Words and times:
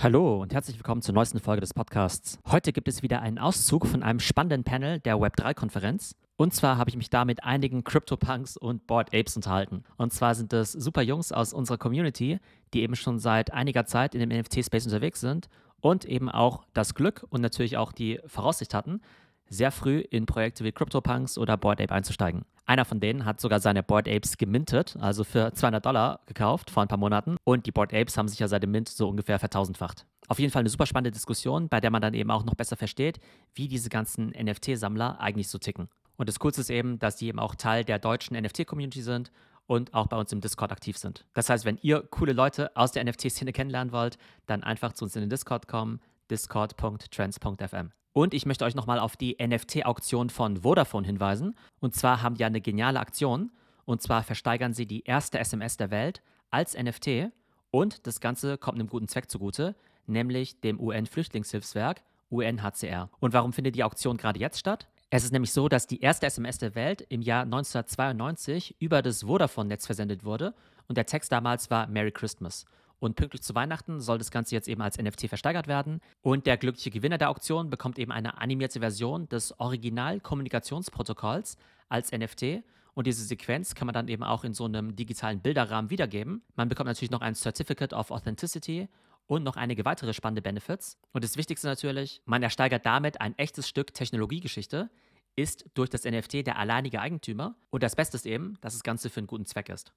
Hallo 0.00 0.40
und 0.40 0.54
herzlich 0.54 0.76
willkommen 0.76 1.02
zur 1.02 1.12
neuesten 1.12 1.40
Folge 1.40 1.60
des 1.60 1.74
Podcasts. 1.74 2.38
Heute 2.46 2.72
gibt 2.72 2.86
es 2.86 3.02
wieder 3.02 3.20
einen 3.20 3.40
Auszug 3.40 3.84
von 3.84 4.04
einem 4.04 4.20
spannenden 4.20 4.62
Panel 4.62 5.00
der 5.00 5.16
Web3-Konferenz. 5.16 6.14
Und 6.36 6.54
zwar 6.54 6.78
habe 6.78 6.88
ich 6.88 6.96
mich 6.96 7.10
da 7.10 7.24
mit 7.24 7.42
einigen 7.42 7.82
CryptoPunks 7.82 8.56
und 8.56 8.86
Board 8.86 9.12
Apes 9.12 9.34
unterhalten. 9.34 9.82
Und 9.96 10.12
zwar 10.12 10.36
sind 10.36 10.52
es 10.52 10.70
super 10.70 11.02
Jungs 11.02 11.32
aus 11.32 11.52
unserer 11.52 11.78
Community, 11.78 12.38
die 12.74 12.82
eben 12.82 12.94
schon 12.94 13.18
seit 13.18 13.52
einiger 13.52 13.86
Zeit 13.86 14.14
in 14.14 14.20
dem 14.20 14.28
NFT-Space 14.28 14.86
unterwegs 14.86 15.20
sind 15.20 15.48
und 15.80 16.04
eben 16.04 16.28
auch 16.30 16.62
das 16.74 16.94
Glück 16.94 17.26
und 17.30 17.40
natürlich 17.40 17.76
auch 17.76 17.90
die 17.90 18.20
Voraussicht 18.24 18.74
hatten, 18.74 19.00
sehr 19.48 19.70
früh 19.70 19.98
in 19.98 20.26
Projekte 20.26 20.64
wie 20.64 20.72
CryptoPunks 20.72 21.38
oder 21.38 21.56
Board 21.56 21.80
Ape 21.80 21.92
einzusteigen. 21.94 22.44
Einer 22.66 22.84
von 22.84 23.00
denen 23.00 23.24
hat 23.24 23.40
sogar 23.40 23.60
seine 23.60 23.82
Board 23.82 24.08
Apes 24.08 24.36
gemintet, 24.36 24.96
also 25.00 25.24
für 25.24 25.52
200 25.54 25.84
Dollar 25.84 26.20
gekauft 26.26 26.70
vor 26.70 26.82
ein 26.82 26.88
paar 26.88 26.98
Monaten. 26.98 27.36
Und 27.44 27.64
die 27.64 27.72
Board 27.72 27.94
Apes 27.94 28.18
haben 28.18 28.28
sich 28.28 28.38
ja 28.40 28.48
seit 28.48 28.62
dem 28.62 28.72
Mint 28.72 28.90
so 28.90 29.08
ungefähr 29.08 29.38
vertausendfacht. 29.38 30.06
Auf 30.28 30.38
jeden 30.38 30.52
Fall 30.52 30.60
eine 30.60 30.68
super 30.68 30.84
spannende 30.84 31.10
Diskussion, 31.10 31.70
bei 31.70 31.80
der 31.80 31.90
man 31.90 32.02
dann 32.02 32.12
eben 32.12 32.30
auch 32.30 32.44
noch 32.44 32.54
besser 32.54 32.76
versteht, 32.76 33.20
wie 33.54 33.68
diese 33.68 33.88
ganzen 33.88 34.28
NFT-Sammler 34.38 35.18
eigentlich 35.18 35.48
so 35.48 35.56
ticken. 35.56 35.88
Und 36.18 36.28
das 36.28 36.38
Coolste 36.40 36.60
ist 36.60 36.70
eben, 36.70 36.98
dass 36.98 37.16
die 37.16 37.28
eben 37.28 37.38
auch 37.38 37.54
Teil 37.54 37.84
der 37.84 37.98
deutschen 37.98 38.36
NFT-Community 38.36 39.00
sind 39.00 39.32
und 39.66 39.94
auch 39.94 40.08
bei 40.08 40.18
uns 40.18 40.32
im 40.32 40.42
Discord 40.42 40.72
aktiv 40.72 40.98
sind. 40.98 41.24
Das 41.32 41.48
heißt, 41.48 41.64
wenn 41.64 41.78
ihr 41.80 42.02
coole 42.02 42.32
Leute 42.32 42.76
aus 42.76 42.92
der 42.92 43.04
NFT-Szene 43.04 43.52
kennenlernen 43.52 43.92
wollt, 43.92 44.18
dann 44.46 44.62
einfach 44.62 44.92
zu 44.92 45.04
uns 45.04 45.16
in 45.16 45.20
den 45.20 45.30
Discord 45.30 45.68
kommen, 45.68 46.00
discord.trends.fm. 46.30 47.92
Und 48.18 48.34
ich 48.34 48.46
möchte 48.46 48.64
euch 48.64 48.74
nochmal 48.74 48.98
auf 48.98 49.16
die 49.16 49.36
NFT-Auktion 49.40 50.28
von 50.28 50.64
Vodafone 50.64 51.06
hinweisen. 51.06 51.54
Und 51.78 51.94
zwar 51.94 52.20
haben 52.20 52.34
die 52.34 52.44
eine 52.44 52.60
geniale 52.60 52.98
Aktion. 52.98 53.52
Und 53.84 54.02
zwar 54.02 54.24
versteigern 54.24 54.74
sie 54.74 54.86
die 54.86 55.04
erste 55.04 55.38
SMS 55.38 55.76
der 55.76 55.92
Welt 55.92 56.20
als 56.50 56.76
NFT. 56.76 57.30
Und 57.70 58.08
das 58.08 58.18
Ganze 58.18 58.58
kommt 58.58 58.76
einem 58.76 58.88
guten 58.88 59.06
Zweck 59.06 59.30
zugute, 59.30 59.76
nämlich 60.08 60.60
dem 60.60 60.80
UN-Flüchtlingshilfswerk 60.80 62.02
UNHCR. 62.28 63.08
Und 63.20 63.34
warum 63.34 63.52
findet 63.52 63.76
die 63.76 63.84
Auktion 63.84 64.16
gerade 64.16 64.40
jetzt 64.40 64.58
statt? 64.58 64.88
Es 65.10 65.22
ist 65.22 65.32
nämlich 65.32 65.52
so, 65.52 65.68
dass 65.68 65.86
die 65.86 66.00
erste 66.00 66.26
SMS 66.26 66.58
der 66.58 66.74
Welt 66.74 67.02
im 67.02 67.22
Jahr 67.22 67.44
1992 67.44 68.74
über 68.80 69.00
das 69.00 69.22
Vodafone-Netz 69.22 69.86
versendet 69.86 70.24
wurde 70.24 70.54
und 70.88 70.98
der 70.98 71.06
Text 71.06 71.30
damals 71.30 71.70
war 71.70 71.86
Merry 71.86 72.10
Christmas. 72.10 72.66
Und 73.00 73.16
pünktlich 73.16 73.42
zu 73.42 73.54
Weihnachten 73.54 74.00
soll 74.00 74.18
das 74.18 74.30
Ganze 74.30 74.54
jetzt 74.54 74.68
eben 74.68 74.82
als 74.82 74.98
NFT 74.98 75.28
versteigert 75.28 75.68
werden. 75.68 76.00
Und 76.20 76.46
der 76.46 76.56
glückliche 76.56 76.90
Gewinner 76.90 77.18
der 77.18 77.30
Auktion 77.30 77.70
bekommt 77.70 77.98
eben 77.98 78.12
eine 78.12 78.38
animierte 78.38 78.80
Version 78.80 79.28
des 79.28 79.58
Original-Kommunikationsprotokolls 79.60 81.56
als 81.88 82.12
NFT. 82.12 82.64
Und 82.94 83.06
diese 83.06 83.22
Sequenz 83.22 83.76
kann 83.76 83.86
man 83.86 83.94
dann 83.94 84.08
eben 84.08 84.24
auch 84.24 84.42
in 84.42 84.52
so 84.52 84.64
einem 84.64 84.96
digitalen 84.96 85.40
Bilderrahmen 85.40 85.90
wiedergeben. 85.90 86.42
Man 86.56 86.68
bekommt 86.68 86.88
natürlich 86.88 87.12
noch 87.12 87.20
ein 87.20 87.36
Certificate 87.36 87.92
of 87.92 88.10
Authenticity 88.10 88.88
und 89.28 89.44
noch 89.44 89.54
einige 89.54 89.84
weitere 89.84 90.12
spannende 90.12 90.42
Benefits. 90.42 90.98
Und 91.12 91.22
das 91.22 91.36
Wichtigste 91.36 91.68
natürlich, 91.68 92.20
man 92.24 92.42
ersteigert 92.42 92.84
damit 92.84 93.20
ein 93.20 93.38
echtes 93.38 93.68
Stück 93.68 93.94
Technologiegeschichte, 93.94 94.90
ist 95.36 95.66
durch 95.74 95.88
das 95.88 96.04
NFT 96.04 96.46
der 96.46 96.58
alleinige 96.58 97.00
Eigentümer. 97.00 97.54
Und 97.70 97.84
das 97.84 97.94
Beste 97.94 98.16
ist 98.16 98.26
eben, 98.26 98.58
dass 98.60 98.72
das 98.72 98.82
Ganze 98.82 99.10
für 99.10 99.20
einen 99.20 99.28
guten 99.28 99.46
Zweck 99.46 99.68
ist. 99.68 99.92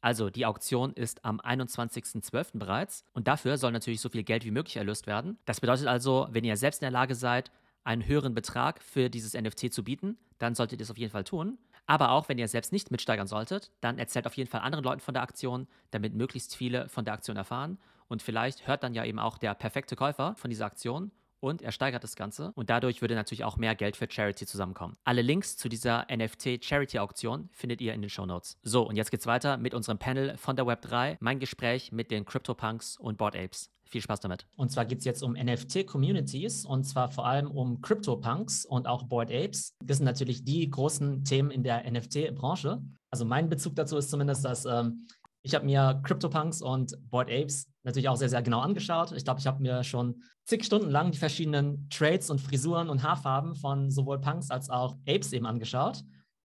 Also 0.00 0.30
die 0.30 0.46
Auktion 0.46 0.92
ist 0.92 1.24
am 1.24 1.40
21.12. 1.40 2.58
bereits 2.58 3.04
und 3.12 3.28
dafür 3.28 3.58
soll 3.58 3.72
natürlich 3.72 4.00
so 4.00 4.08
viel 4.08 4.22
Geld 4.22 4.44
wie 4.44 4.50
möglich 4.50 4.76
erlöst 4.76 5.06
werden. 5.06 5.38
Das 5.44 5.60
bedeutet 5.60 5.86
also, 5.86 6.28
wenn 6.30 6.44
ihr 6.44 6.56
selbst 6.56 6.80
in 6.80 6.86
der 6.86 6.90
Lage 6.90 7.14
seid, 7.14 7.50
einen 7.84 8.06
höheren 8.06 8.34
Betrag 8.34 8.82
für 8.82 9.10
dieses 9.10 9.34
NFT 9.34 9.72
zu 9.72 9.84
bieten, 9.84 10.18
dann 10.38 10.54
solltet 10.54 10.80
ihr 10.80 10.84
es 10.84 10.90
auf 10.90 10.98
jeden 10.98 11.12
Fall 11.12 11.24
tun. 11.24 11.58
Aber 11.86 12.10
auch 12.12 12.28
wenn 12.28 12.38
ihr 12.38 12.48
selbst 12.48 12.72
nicht 12.72 12.90
mitsteigern 12.90 13.26
solltet, 13.26 13.72
dann 13.80 13.98
erzählt 13.98 14.26
auf 14.26 14.36
jeden 14.36 14.48
Fall 14.48 14.60
anderen 14.60 14.84
Leuten 14.84 15.00
von 15.00 15.14
der 15.14 15.22
Aktion, 15.22 15.66
damit 15.90 16.14
möglichst 16.14 16.54
viele 16.54 16.88
von 16.88 17.04
der 17.04 17.14
Aktion 17.14 17.36
erfahren. 17.36 17.78
Und 18.08 18.22
vielleicht 18.22 18.66
hört 18.66 18.82
dann 18.82 18.94
ja 18.94 19.04
eben 19.04 19.18
auch 19.18 19.38
der 19.38 19.54
perfekte 19.54 19.96
Käufer 19.96 20.34
von 20.36 20.50
dieser 20.50 20.66
Aktion 20.66 21.10
und 21.40 21.62
er 21.62 21.72
steigert 21.72 22.04
das 22.04 22.16
Ganze 22.16 22.52
und 22.54 22.70
dadurch 22.70 23.00
würde 23.00 23.14
natürlich 23.14 23.44
auch 23.44 23.56
mehr 23.56 23.74
Geld 23.74 23.96
für 23.96 24.06
Charity 24.10 24.46
zusammenkommen. 24.46 24.96
Alle 25.04 25.22
Links 25.22 25.56
zu 25.56 25.68
dieser 25.68 26.06
NFT 26.10 26.64
Charity 26.64 26.98
Auktion 26.98 27.48
findet 27.52 27.80
ihr 27.80 27.94
in 27.94 28.02
den 28.02 28.10
Show 28.10 28.26
Notes. 28.26 28.58
So, 28.62 28.86
und 28.86 28.96
jetzt 28.96 29.10
geht's 29.10 29.26
weiter 29.26 29.56
mit 29.56 29.74
unserem 29.74 29.98
Panel 29.98 30.36
von 30.36 30.56
der 30.56 30.66
Web3, 30.66 31.16
mein 31.20 31.40
Gespräch 31.40 31.92
mit 31.92 32.10
den 32.10 32.24
CryptoPunks 32.24 32.96
und 32.96 33.18
Board 33.18 33.36
Apes. 33.36 33.70
Viel 33.90 34.02
Spaß 34.02 34.20
damit. 34.20 34.46
Und 34.56 34.70
zwar 34.70 34.84
geht 34.84 35.00
es 35.00 35.04
jetzt 35.04 35.20
um 35.20 35.32
NFT-Communities 35.32 36.64
und 36.64 36.84
zwar 36.84 37.10
vor 37.10 37.26
allem 37.26 37.50
um 37.50 37.80
CryptoPunks 37.80 38.64
und 38.64 38.86
auch 38.86 39.02
Board 39.02 39.32
Apes. 39.32 39.74
Das 39.84 39.96
sind 39.96 40.06
natürlich 40.06 40.44
die 40.44 40.70
großen 40.70 41.24
Themen 41.24 41.50
in 41.50 41.64
der 41.64 41.90
NFT-Branche. 41.90 42.80
Also 43.10 43.24
mein 43.24 43.48
Bezug 43.48 43.74
dazu 43.74 43.96
ist 43.96 44.08
zumindest, 44.08 44.44
dass 44.44 44.64
ähm, 44.64 45.08
ich 45.42 45.54
habe 45.54 45.64
mir 45.64 46.00
CryptoPunks 46.04 46.62
und 46.62 46.96
Board 47.10 47.30
Apes 47.30 47.66
natürlich 47.82 48.08
auch 48.08 48.16
sehr, 48.16 48.28
sehr 48.28 48.42
genau 48.42 48.60
angeschaut. 48.60 49.12
Ich 49.12 49.24
glaube, 49.24 49.40
ich 49.40 49.46
habe 49.46 49.62
mir 49.62 49.82
schon 49.84 50.22
zig 50.44 50.64
Stunden 50.64 50.90
lang 50.90 51.12
die 51.12 51.18
verschiedenen 51.18 51.88
Trades 51.88 52.30
und 52.30 52.40
Frisuren 52.40 52.90
und 52.90 53.02
Haarfarben 53.02 53.54
von 53.54 53.90
sowohl 53.90 54.20
Punks 54.20 54.50
als 54.50 54.68
auch 54.68 54.96
Apes 55.06 55.32
eben 55.32 55.46
angeschaut. 55.46 56.02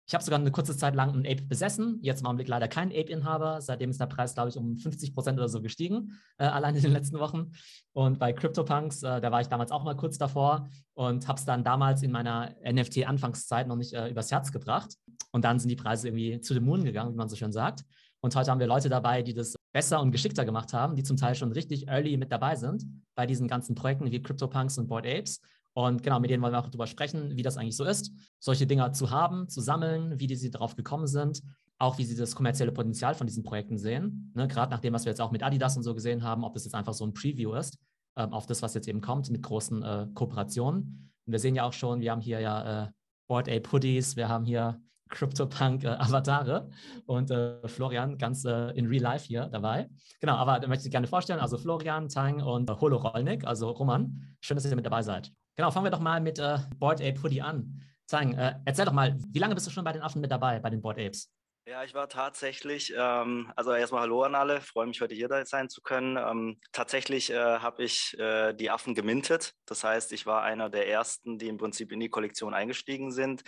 Ich 0.09 0.13
habe 0.13 0.23
sogar 0.23 0.39
eine 0.39 0.51
kurze 0.51 0.77
Zeit 0.77 0.95
lang 0.95 1.09
einen 1.09 1.25
Ape 1.25 1.43
besessen. 1.43 1.99
Jetzt 2.01 2.21
im 2.21 2.27
Augenblick 2.27 2.47
leider 2.47 2.69
kein 2.69 2.91
Ape-Inhaber. 2.91 3.59
Seitdem 3.59 3.89
ist 3.89 3.99
der 3.99 4.05
Preis, 4.05 4.33
glaube 4.35 4.47
ich, 4.47 4.55
um 4.55 4.77
50 4.77 5.13
Prozent 5.13 5.37
oder 5.37 5.49
so 5.49 5.61
gestiegen, 5.61 6.13
äh, 6.37 6.45
allein 6.45 6.77
in 6.77 6.81
den 6.81 6.93
letzten 6.93 7.19
Wochen. 7.19 7.51
Und 7.91 8.17
bei 8.17 8.31
CryptoPunks, 8.31 9.03
äh, 9.03 9.19
da 9.19 9.31
war 9.33 9.41
ich 9.41 9.47
damals 9.47 9.69
auch 9.69 9.83
mal 9.83 9.97
kurz 9.97 10.17
davor 10.17 10.69
und 10.93 11.27
habe 11.27 11.37
es 11.37 11.43
dann 11.43 11.65
damals 11.65 12.03
in 12.03 12.11
meiner 12.11 12.55
NFT-Anfangszeit 12.63 13.67
noch 13.67 13.75
nicht 13.75 13.93
äh, 13.93 14.07
übers 14.07 14.31
Herz 14.31 14.53
gebracht. 14.53 14.95
Und 15.31 15.43
dann 15.43 15.59
sind 15.59 15.67
die 15.67 15.75
Preise 15.75 16.07
irgendwie 16.07 16.39
zu 16.39 16.53
den 16.53 16.63
Moon 16.63 16.85
gegangen, 16.85 17.11
wie 17.11 17.17
man 17.17 17.27
so 17.27 17.35
schön 17.35 17.51
sagt. 17.51 17.83
Und 18.21 18.35
heute 18.35 18.51
haben 18.51 18.59
wir 18.59 18.67
Leute 18.67 18.89
dabei, 18.89 19.21
die 19.21 19.33
das 19.33 19.55
besser 19.73 20.01
und 20.01 20.11
geschickter 20.11 20.43
gemacht 20.43 20.73
haben, 20.73 20.95
die 20.95 21.03
zum 21.03 21.17
Teil 21.17 21.35
schon 21.35 21.51
richtig 21.51 21.87
early 21.87 22.17
mit 22.17 22.31
dabei 22.31 22.55
sind 22.55 22.85
bei 23.15 23.25
diesen 23.25 23.47
ganzen 23.47 23.75
Projekten 23.75 24.11
wie 24.11 24.21
CryptoPunks 24.21 24.77
und 24.77 24.87
Board 24.87 25.05
Apes. 25.05 25.39
Und 25.73 26.01
genau, 26.01 26.19
mit 26.19 26.31
denen 26.31 26.41
wollen 26.41 26.53
wir 26.53 26.59
auch 26.59 26.67
darüber 26.67 26.87
sprechen, 26.87 27.37
wie 27.37 27.43
das 27.43 27.57
eigentlich 27.57 27.77
so 27.77 27.83
ist, 27.83 28.11
solche 28.39 28.65
Dinger 28.65 28.93
zu 28.93 29.11
haben, 29.11 29.47
zu 29.47 29.61
sammeln, 29.61 30.19
wie 30.19 30.25
die 30.25 30.35
sie 30.35 30.49
darauf 30.49 30.75
gekommen 30.75 31.05
sind, 31.05 31.43
auch 31.77 31.99
wie 31.99 32.03
sie 32.03 32.15
das 32.15 32.35
kommerzielle 32.35 32.71
Potenzial 32.71 33.13
von 33.13 33.27
diesen 33.27 33.43
Projekten 33.43 33.77
sehen. 33.77 34.31
Ne, 34.35 34.47
Gerade 34.47 34.71
nach 34.71 34.79
dem, 34.79 34.93
was 34.93 35.05
wir 35.05 35.11
jetzt 35.11 35.21
auch 35.21 35.31
mit 35.31 35.43
Adidas 35.43 35.77
und 35.77 35.83
so 35.83 35.93
gesehen 35.93 36.23
haben, 36.23 36.43
ob 36.43 36.55
das 36.55 36.63
jetzt 36.63 36.73
einfach 36.73 36.95
so 36.95 37.05
ein 37.05 37.13
Preview 37.13 37.53
ist 37.53 37.77
ähm, 38.15 38.33
auf 38.33 38.47
das, 38.47 38.63
was 38.63 38.73
jetzt 38.73 38.87
eben 38.87 39.01
kommt 39.01 39.29
mit 39.29 39.43
großen 39.43 39.83
äh, 39.83 40.07
Kooperationen. 40.15 41.11
Und 41.25 41.31
wir 41.31 41.39
sehen 41.39 41.53
ja 41.53 41.63
auch 41.63 41.73
schon, 41.73 42.01
wir 42.01 42.11
haben 42.11 42.21
hier 42.21 42.39
ja 42.39 42.85
äh, 42.85 42.87
Board 43.27 43.47
Ape 43.47 43.71
Hoodies, 43.71 44.15
wir 44.15 44.27
haben 44.27 44.45
hier 44.45 44.81
CryptoPunk-Avatare 45.09 46.69
äh, 46.69 47.01
und 47.05 47.31
äh, 47.31 47.67
Florian 47.67 48.17
ganz 48.17 48.45
äh, 48.45 48.71
in 48.71 48.87
Real 48.87 49.03
Life 49.03 49.25
hier 49.25 49.47
dabei. 49.47 49.89
Genau, 50.19 50.35
aber 50.35 50.59
da 50.59 50.67
möchte 50.67 50.85
ich 50.85 50.91
gerne 50.91 51.07
vorstellen, 51.07 51.39
also 51.39 51.57
Florian, 51.57 52.09
Tang 52.09 52.41
und 52.41 52.69
äh, 52.69 52.73
Holo 52.73 52.97
Rollnick, 52.97 53.45
also 53.45 53.69
Roman, 53.69 54.35
schön, 54.41 54.55
dass 54.55 54.65
ihr 54.65 54.75
mit 54.75 54.85
dabei 54.85 55.01
seid. 55.01 55.31
Genau, 55.55 55.71
fangen 55.71 55.85
wir 55.85 55.91
doch 55.91 55.99
mal 55.99 56.21
mit 56.21 56.39
äh, 56.39 56.57
Board 56.77 57.01
Ape 57.01 57.21
Hoodie 57.23 57.41
an. 57.41 57.81
Tang, 58.07 58.33
äh, 58.33 58.55
erzähl 58.65 58.85
doch 58.85 58.93
mal, 58.93 59.17
wie 59.31 59.39
lange 59.39 59.55
bist 59.55 59.67
du 59.67 59.71
schon 59.71 59.83
bei 59.83 59.91
den 59.91 60.01
Affen 60.01 60.21
mit 60.21 60.31
dabei, 60.31 60.59
bei 60.59 60.69
den 60.69 60.81
Board 60.81 60.99
Apes? 60.99 61.31
Ja, 61.67 61.83
ich 61.83 61.93
war 61.93 62.07
tatsächlich, 62.07 62.93
ähm, 62.97 63.51
also 63.57 63.73
erstmal 63.73 64.03
Hallo 64.03 64.23
an 64.23 64.35
alle, 64.35 64.61
freue 64.61 64.87
mich 64.87 65.01
heute 65.01 65.15
hier 65.15 65.27
sein 65.45 65.67
zu 65.67 65.81
können. 65.81 66.15
Ähm, 66.15 66.61
tatsächlich 66.71 67.29
äh, 67.29 67.35
habe 67.35 67.83
ich 67.83 68.17
äh, 68.17 68.53
die 68.53 68.69
Affen 68.69 68.95
gemintet. 68.95 69.51
Das 69.65 69.83
heißt, 69.83 70.13
ich 70.13 70.25
war 70.25 70.43
einer 70.43 70.69
der 70.69 70.87
ersten, 70.87 71.37
die 71.37 71.49
im 71.49 71.57
Prinzip 71.57 71.91
in 71.91 71.99
die 71.99 72.07
Kollektion 72.07 72.53
eingestiegen 72.53 73.11
sind 73.11 73.43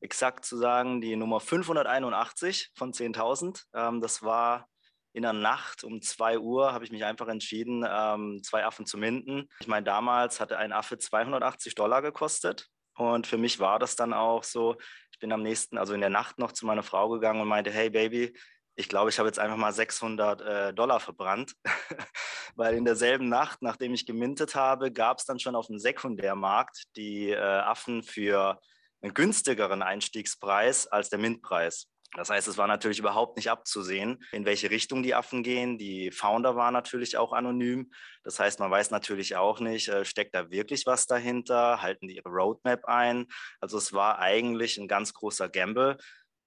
exakt 0.00 0.44
zu 0.44 0.56
sagen, 0.56 1.00
die 1.00 1.16
Nummer 1.16 1.40
581 1.40 2.70
von 2.74 2.92
10.000. 2.92 3.64
Ähm, 3.74 4.00
das 4.00 4.22
war 4.22 4.68
in 5.12 5.22
der 5.22 5.32
Nacht 5.32 5.82
um 5.82 6.02
2 6.02 6.38
Uhr, 6.38 6.72
habe 6.74 6.84
ich 6.84 6.90
mich 6.90 7.04
einfach 7.04 7.28
entschieden, 7.28 7.86
ähm, 7.88 8.42
zwei 8.42 8.66
Affen 8.66 8.84
zu 8.84 8.98
minden. 8.98 9.48
Ich 9.60 9.66
meine, 9.66 9.84
damals 9.84 10.40
hatte 10.40 10.58
ein 10.58 10.72
Affe 10.72 10.98
280 10.98 11.74
Dollar 11.74 12.02
gekostet. 12.02 12.68
Und 12.96 13.26
für 13.26 13.38
mich 13.38 13.58
war 13.58 13.78
das 13.78 13.96
dann 13.96 14.12
auch 14.12 14.42
so, 14.42 14.76
ich 15.12 15.18
bin 15.18 15.32
am 15.32 15.42
nächsten, 15.42 15.78
also 15.78 15.94
in 15.94 16.00
der 16.00 16.10
Nacht 16.10 16.38
noch 16.38 16.52
zu 16.52 16.66
meiner 16.66 16.82
Frau 16.82 17.08
gegangen 17.08 17.40
und 17.40 17.48
meinte, 17.48 17.70
hey 17.70 17.88
Baby, 17.88 18.36
ich 18.74 18.90
glaube, 18.90 19.08
ich 19.08 19.18
habe 19.18 19.28
jetzt 19.28 19.38
einfach 19.38 19.56
mal 19.56 19.72
600 19.72 20.40
äh, 20.42 20.74
Dollar 20.74 21.00
verbrannt, 21.00 21.54
weil 22.54 22.74
in 22.74 22.84
derselben 22.84 23.30
Nacht, 23.30 23.62
nachdem 23.62 23.94
ich 23.94 24.04
gemintet 24.04 24.54
habe, 24.54 24.92
gab 24.92 25.18
es 25.18 25.24
dann 25.24 25.38
schon 25.38 25.56
auf 25.56 25.68
dem 25.68 25.78
Sekundärmarkt 25.78 26.84
die 26.94 27.30
äh, 27.30 27.38
Affen 27.38 28.02
für 28.02 28.60
einen 29.06 29.14
günstigeren 29.14 29.82
Einstiegspreis 29.82 30.88
als 30.88 31.10
der 31.10 31.20
Mintpreis. 31.20 31.88
Das 32.14 32.30
heißt, 32.30 32.48
es 32.48 32.56
war 32.56 32.66
natürlich 32.66 32.98
überhaupt 32.98 33.36
nicht 33.36 33.50
abzusehen, 33.50 34.24
in 34.32 34.46
welche 34.46 34.70
Richtung 34.70 35.02
die 35.02 35.14
Affen 35.14 35.42
gehen. 35.42 35.76
Die 35.76 36.10
Founder 36.10 36.56
waren 36.56 36.72
natürlich 36.72 37.16
auch 37.16 37.32
anonym. 37.32 37.92
Das 38.24 38.40
heißt, 38.40 38.58
man 38.58 38.70
weiß 38.70 38.90
natürlich 38.90 39.36
auch 39.36 39.60
nicht, 39.60 39.88
äh, 39.88 40.04
steckt 40.04 40.34
da 40.34 40.50
wirklich 40.50 40.86
was 40.86 41.06
dahinter? 41.06 41.82
Halten 41.82 42.08
die 42.08 42.16
ihre 42.16 42.28
Roadmap 42.28 42.86
ein? 42.86 43.26
Also 43.60 43.78
es 43.78 43.92
war 43.92 44.18
eigentlich 44.18 44.78
ein 44.78 44.88
ganz 44.88 45.12
großer 45.14 45.48
Gamble. 45.48 45.98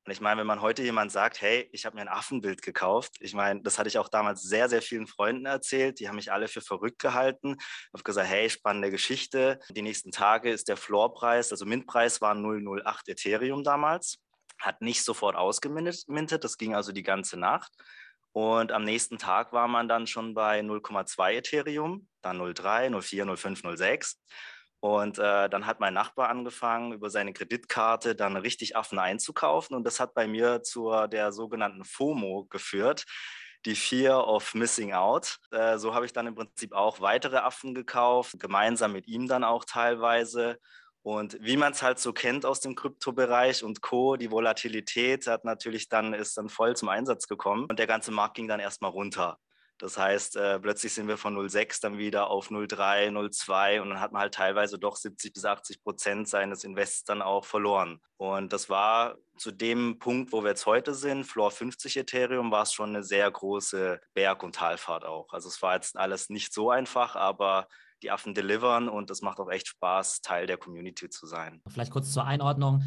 Und 0.10 0.14
ich 0.14 0.22
meine, 0.22 0.40
wenn 0.40 0.48
man 0.48 0.64
heute 0.64 0.82
jemand 0.82 1.12
sagt, 1.12 1.40
hey, 1.40 1.70
ich 1.72 1.86
habe 1.86 1.96
mir 1.96 2.02
ein 2.02 2.08
Affenbild 2.08 2.64
gekauft, 2.64 3.18
ich 3.20 3.36
meine, 3.36 3.62
das 3.62 3.78
hatte 3.78 3.90
ich 3.90 4.00
auch 4.00 4.10
damals 4.10 4.42
sehr, 4.42 4.68
sehr 4.68 4.82
vielen 4.82 5.06
Freunden 5.06 5.46
erzählt, 5.46 6.00
die 6.00 6.08
haben 6.08 6.16
mich 6.16 6.32
alle 6.32 6.48
für 6.48 6.62
verrückt 6.62 6.98
gehalten. 6.98 7.58
Ich 7.60 7.94
habe 7.94 8.02
gesagt, 8.02 8.28
hey, 8.28 8.50
spannende 8.50 8.90
Geschichte. 8.90 9.60
Die 9.70 9.84
nächsten 9.84 10.12
Tage 10.12 10.50
ist 10.50 10.68
der 10.68 10.78
Floorpreis, 10.78 11.52
also 11.52 11.64
Mintpreis 11.68 12.22
war 12.22 12.34
008 12.34 13.08
Ethereum 13.08 13.64
damals, 13.64 14.18
hat 14.58 14.82
nicht 14.82 15.04
sofort 15.04 15.36
ausgemintet, 15.36 16.44
das 16.44 16.58
ging 16.58 16.74
also 16.74 16.92
die 16.92 17.04
ganze 17.04 17.38
Nacht. 17.38 17.72
Und 18.32 18.72
am 18.72 18.86
nächsten 18.86 19.20
Tag 19.20 19.54
war 19.54 19.68
man 19.68 19.88
dann 19.88 20.08
schon 20.08 20.34
bei 20.34 20.62
0,2 20.62 21.34
Ethereum. 21.34 22.08
dann 22.24 22.40
03, 22.40 22.90
04, 23.00 23.38
05, 23.38 23.62
06. 23.76 24.20
Und 24.82 25.20
äh, 25.20 25.50
dann 25.50 25.66
hat 25.66 25.80
mein 25.80 25.94
Nachbar 25.94 26.30
angefangen, 26.30 26.94
über 26.94 27.10
seine 27.10 27.34
Kreditkarte 27.34 28.16
dann 28.16 28.38
richtig 28.38 28.78
Affen 28.78 29.00
einzukaufen. 29.00 29.76
Und 29.76 29.84
das 29.84 30.00
hat 30.00 30.14
bei 30.14 30.28
mir 30.28 30.64
zu 30.64 30.92
der 31.08 31.34
sogenannten 31.34 31.84
FOMO 31.84 32.46
geführt, 32.50 33.06
die 33.66 33.76
Fear 33.76 34.26
of 34.28 34.54
Missing 34.54 34.94
Out. 34.94 35.38
Äh, 35.52 35.78
so 35.78 35.94
habe 35.94 36.06
ich 36.06 36.14
dann 36.14 36.28
im 36.28 36.36
Prinzip 36.36 36.74
auch 36.74 37.02
weitere 37.02 37.38
Affen 37.38 37.76
gekauft, 37.76 38.40
gemeinsam 38.40 38.94
mit 38.94 39.08
ihm 39.08 39.28
dann 39.28 39.44
auch 39.44 39.66
teilweise. 39.66 40.58
Und 41.02 41.38
wie 41.42 41.58
man 41.58 41.74
es 41.74 41.82
halt 41.82 42.00
so 42.00 42.14
kennt 42.14 42.46
aus 42.46 42.60
dem 42.60 42.76
Kryptobereich 42.76 43.64
und 43.64 43.82
Co., 43.82 44.16
die 44.16 44.32
Volatilität 44.32 45.28
hat 45.28 45.46
natürlich 45.46 45.90
dann, 45.90 46.14
ist 46.14 46.38
dann 46.38 46.50
voll 46.50 46.76
zum 46.76 46.90
Einsatz 46.90 47.28
gekommen 47.28 47.66
und 47.70 47.80
der 47.80 47.88
ganze 47.88 48.12
Markt 48.12 48.36
ging 48.36 48.48
dann 48.48 48.60
erstmal 48.60 48.92
runter. 48.92 49.38
Das 49.80 49.98
heißt, 49.98 50.36
äh, 50.36 50.60
plötzlich 50.60 50.94
sind 50.94 51.08
wir 51.08 51.18
von 51.18 51.34
0,6 51.34 51.80
dann 51.82 51.98
wieder 51.98 52.30
auf 52.30 52.52
0,3, 52.52 53.12
0,2 53.12 53.82
und 53.82 53.90
dann 53.90 54.02
hat 54.02 54.12
man 54.12 54.22
halt 54.22 54.34
teilweise 54.34 54.78
doch 54.78 54.98
70 54.98 55.34
bis 55.34 55.46
80 55.46 55.82
Prozent 55.82 56.28
seines 56.28 56.66
Invests 56.66 57.06
dann 57.06 57.22
auch 57.22 57.46
verloren. 57.46 58.02
Und 58.18 58.52
das 58.52 58.70
war 58.70 59.16
zu 59.38 59.52
dem 59.52 59.98
Punkt, 59.98 60.34
wo 60.34 60.44
wir 60.44 60.50
jetzt 60.50 60.66
heute 60.66 60.94
sind, 60.94 61.24
Floor 61.24 61.50
50 61.50 61.96
Ethereum, 61.96 62.52
war 62.52 62.64
es 62.64 62.74
schon 62.74 62.90
eine 62.90 63.04
sehr 63.04 63.32
große 63.32 64.02
Berg- 64.14 64.44
und 64.44 64.56
Talfahrt 64.56 65.06
auch. 65.06 65.32
Also 65.32 65.48
es 65.48 65.62
war 65.62 65.76
jetzt 65.76 65.98
alles 65.98 66.30
nicht 66.30 66.54
so 66.54 66.70
einfach, 66.70 67.16
aber 67.16 67.70
die 68.04 68.12
Affen 68.12 68.34
delivern 68.34 68.90
und 68.90 69.10
es 69.10 69.22
macht 69.22 69.40
auch 69.40 69.50
echt 69.50 69.68
Spaß, 69.68 70.20
Teil 70.20 70.46
der 70.46 70.58
Community 70.58 71.10
zu 71.10 71.26
sein. 71.26 71.62
Vielleicht 71.70 71.92
kurz 71.92 72.12
zur 72.12 72.26
Einordnung. 72.26 72.84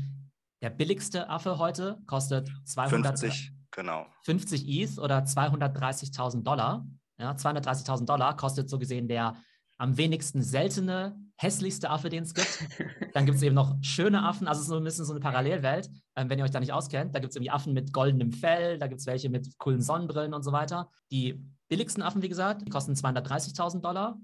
Der 0.61 0.71
billigste 0.71 1.31
Affe 1.31 1.59
heute 1.59 1.99
kostet 2.07 2.51
250 2.67 3.53
genau. 3.73 4.07
50 4.23 4.69
ETH 4.69 4.99
oder 4.99 5.19
230.000 5.19 6.43
Dollar. 6.43 6.87
Ja, 7.19 7.33
230.000 7.33 8.05
Dollar 8.07 8.37
kostet 8.37 8.71
so 8.71 8.79
gesehen 8.79 9.09
der 9.09 9.37
am 9.79 9.97
wenigsten 9.97 10.43
seltene, 10.43 11.19
hässlichste 11.37 11.91
Affe, 11.91 12.09
den 12.09 12.23
es 12.23 12.35
gibt. 12.35 12.69
Dann 13.15 13.27
gibt 13.27 13.37
es 13.37 13.43
eben 13.43 13.57
noch 13.57 13.77
schöne 13.83 14.23
Affen, 14.23 14.47
also 14.47 14.61
es 14.61 14.67
ist 14.67 14.71
so 14.71 14.77
ein 14.77 14.85
bisschen 14.85 15.05
so 15.05 15.13
eine 15.13 15.21
Parallelwelt, 15.21 15.91
ähm, 16.15 16.31
wenn 16.31 16.39
ihr 16.39 16.45
euch 16.45 16.53
da 16.53 16.61
nicht 16.61 16.73
auskennt. 16.73 17.15
Da 17.15 17.19
gibt 17.19 17.31
es 17.31 17.37
irgendwie 17.37 17.51
Affen 17.51 17.73
mit 17.73 17.93
goldenem 17.93 18.33
Fell, 18.33 18.79
da 18.79 18.87
gibt 18.87 19.01
es 19.01 19.07
welche 19.07 19.29
mit 19.29 19.59
coolen 19.59 19.81
Sonnenbrillen 19.81 20.35
und 20.35 20.45
so 20.45 20.53
weiter. 20.53 20.89
Die 21.11 21.45
billigsten 21.69 22.03
Affen, 22.03 22.23
wie 22.23 22.29
gesagt, 22.29 22.63
die 22.63 22.71
kosten 22.71 22.93
230.000 22.93 23.81
Dollar. 23.81 24.21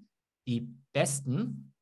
Die 0.46 0.72
besten 0.92 1.74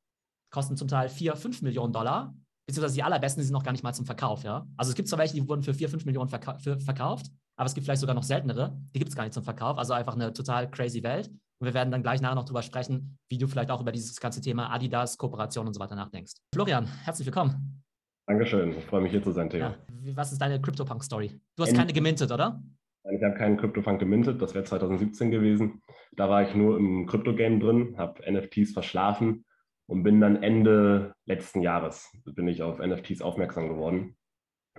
kosten 0.51 0.77
zum 0.77 0.89
Teil 0.89 1.09
4, 1.09 1.37
5 1.37 1.63
Millionen 1.63 1.93
Dollar, 1.93 2.35
beziehungsweise 2.67 2.95
die 2.95 3.03
allerbesten 3.03 3.41
die 3.41 3.45
sind 3.47 3.53
noch 3.53 3.63
gar 3.63 3.73
nicht 3.73 3.85
mal 3.85 3.93
zum 3.93 4.07
Verkauf. 4.07 4.43
Ja? 4.43 4.67
Also 4.77 4.91
es 4.91 4.95
gibt 4.95 5.09
zwar 5.09 5.19
welche, 5.19 5.35
die 5.35 5.47
wurden 5.47 5.63
für 5.63 5.75
4, 5.75 5.91
5 5.91 6.07
Millionen 6.07 6.31
verka 6.31 6.57
verkauft, 6.59 7.31
aber 7.57 7.67
es 7.67 7.75
gibt 7.75 7.85
vielleicht 7.85 8.01
sogar 8.01 8.15
noch 8.15 8.23
seltenere, 8.23 8.77
die 8.95 8.99
gibt 8.99 9.09
es 9.09 9.17
gar 9.17 9.25
nicht 9.25 9.33
zum 9.33 9.43
Verkauf. 9.43 9.79
Also 9.79 9.95
einfach 9.95 10.15
eine 10.15 10.33
total 10.33 10.71
crazy 10.71 11.03
Welt. 11.03 11.29
Und 11.59 11.67
wir 11.67 11.75
werden 11.75 11.91
dann 11.91 12.03
gleich 12.03 12.21
nachher 12.21 12.35
noch 12.35 12.45
drüber 12.45 12.63
sprechen, 12.63 13.19
wie 13.31 13.39
du 13.39 13.49
vielleicht 13.49 13.71
auch 13.71 13.81
über 13.81 13.93
dieses 13.93 14.21
ganze 14.21 14.43
Thema 14.43 14.71
Adidas, 14.71 15.17
Kooperation 15.17 15.67
und 15.67 15.73
so 15.73 15.81
weiter 15.81 15.97
nachdenkst. 15.97 16.35
Florian, 16.55 16.87
herzlich 17.05 17.27
willkommen. 17.27 17.83
Dankeschön, 18.27 18.77
ich 18.77 18.85
freue 18.85 19.01
mich 19.01 19.13
hier 19.13 19.23
zu 19.23 19.33
sein, 19.33 19.49
Theo. 19.49 19.61
Ja. 19.61 19.75
Was 20.15 20.33
ist 20.33 20.41
deine 20.41 20.61
CryptoPunk-Story? 20.61 21.41
Du 21.57 21.63
hast 21.63 21.71
End 21.71 21.79
keine 21.79 21.93
gemintet, 21.93 22.31
oder? 22.31 22.63
Ich 23.11 23.23
habe 23.23 23.37
keinen 23.37 23.57
CryptoPunk 23.57 24.01
gemintet, 24.01 24.43
das 24.43 24.55
wäre 24.55 24.65
2017 24.65 25.31
gewesen. 25.31 25.81
Da 26.17 26.29
war 26.29 26.43
ich 26.43 26.55
nur 26.55 26.77
im 26.77 27.07
Krypto-Game 27.07 27.61
drin, 27.61 27.95
habe 27.97 28.21
NFTs 28.31 28.73
verschlafen 28.73 29.47
und 29.87 30.03
bin 30.03 30.21
dann 30.21 30.43
Ende 30.43 31.15
letzten 31.25 31.63
Jahres 31.63 32.13
bin 32.25 32.49
ich 32.49 32.63
auf 32.63 32.81
NFTs 32.81 33.23
aufmerksam 33.23 33.69
geworden. 33.69 34.17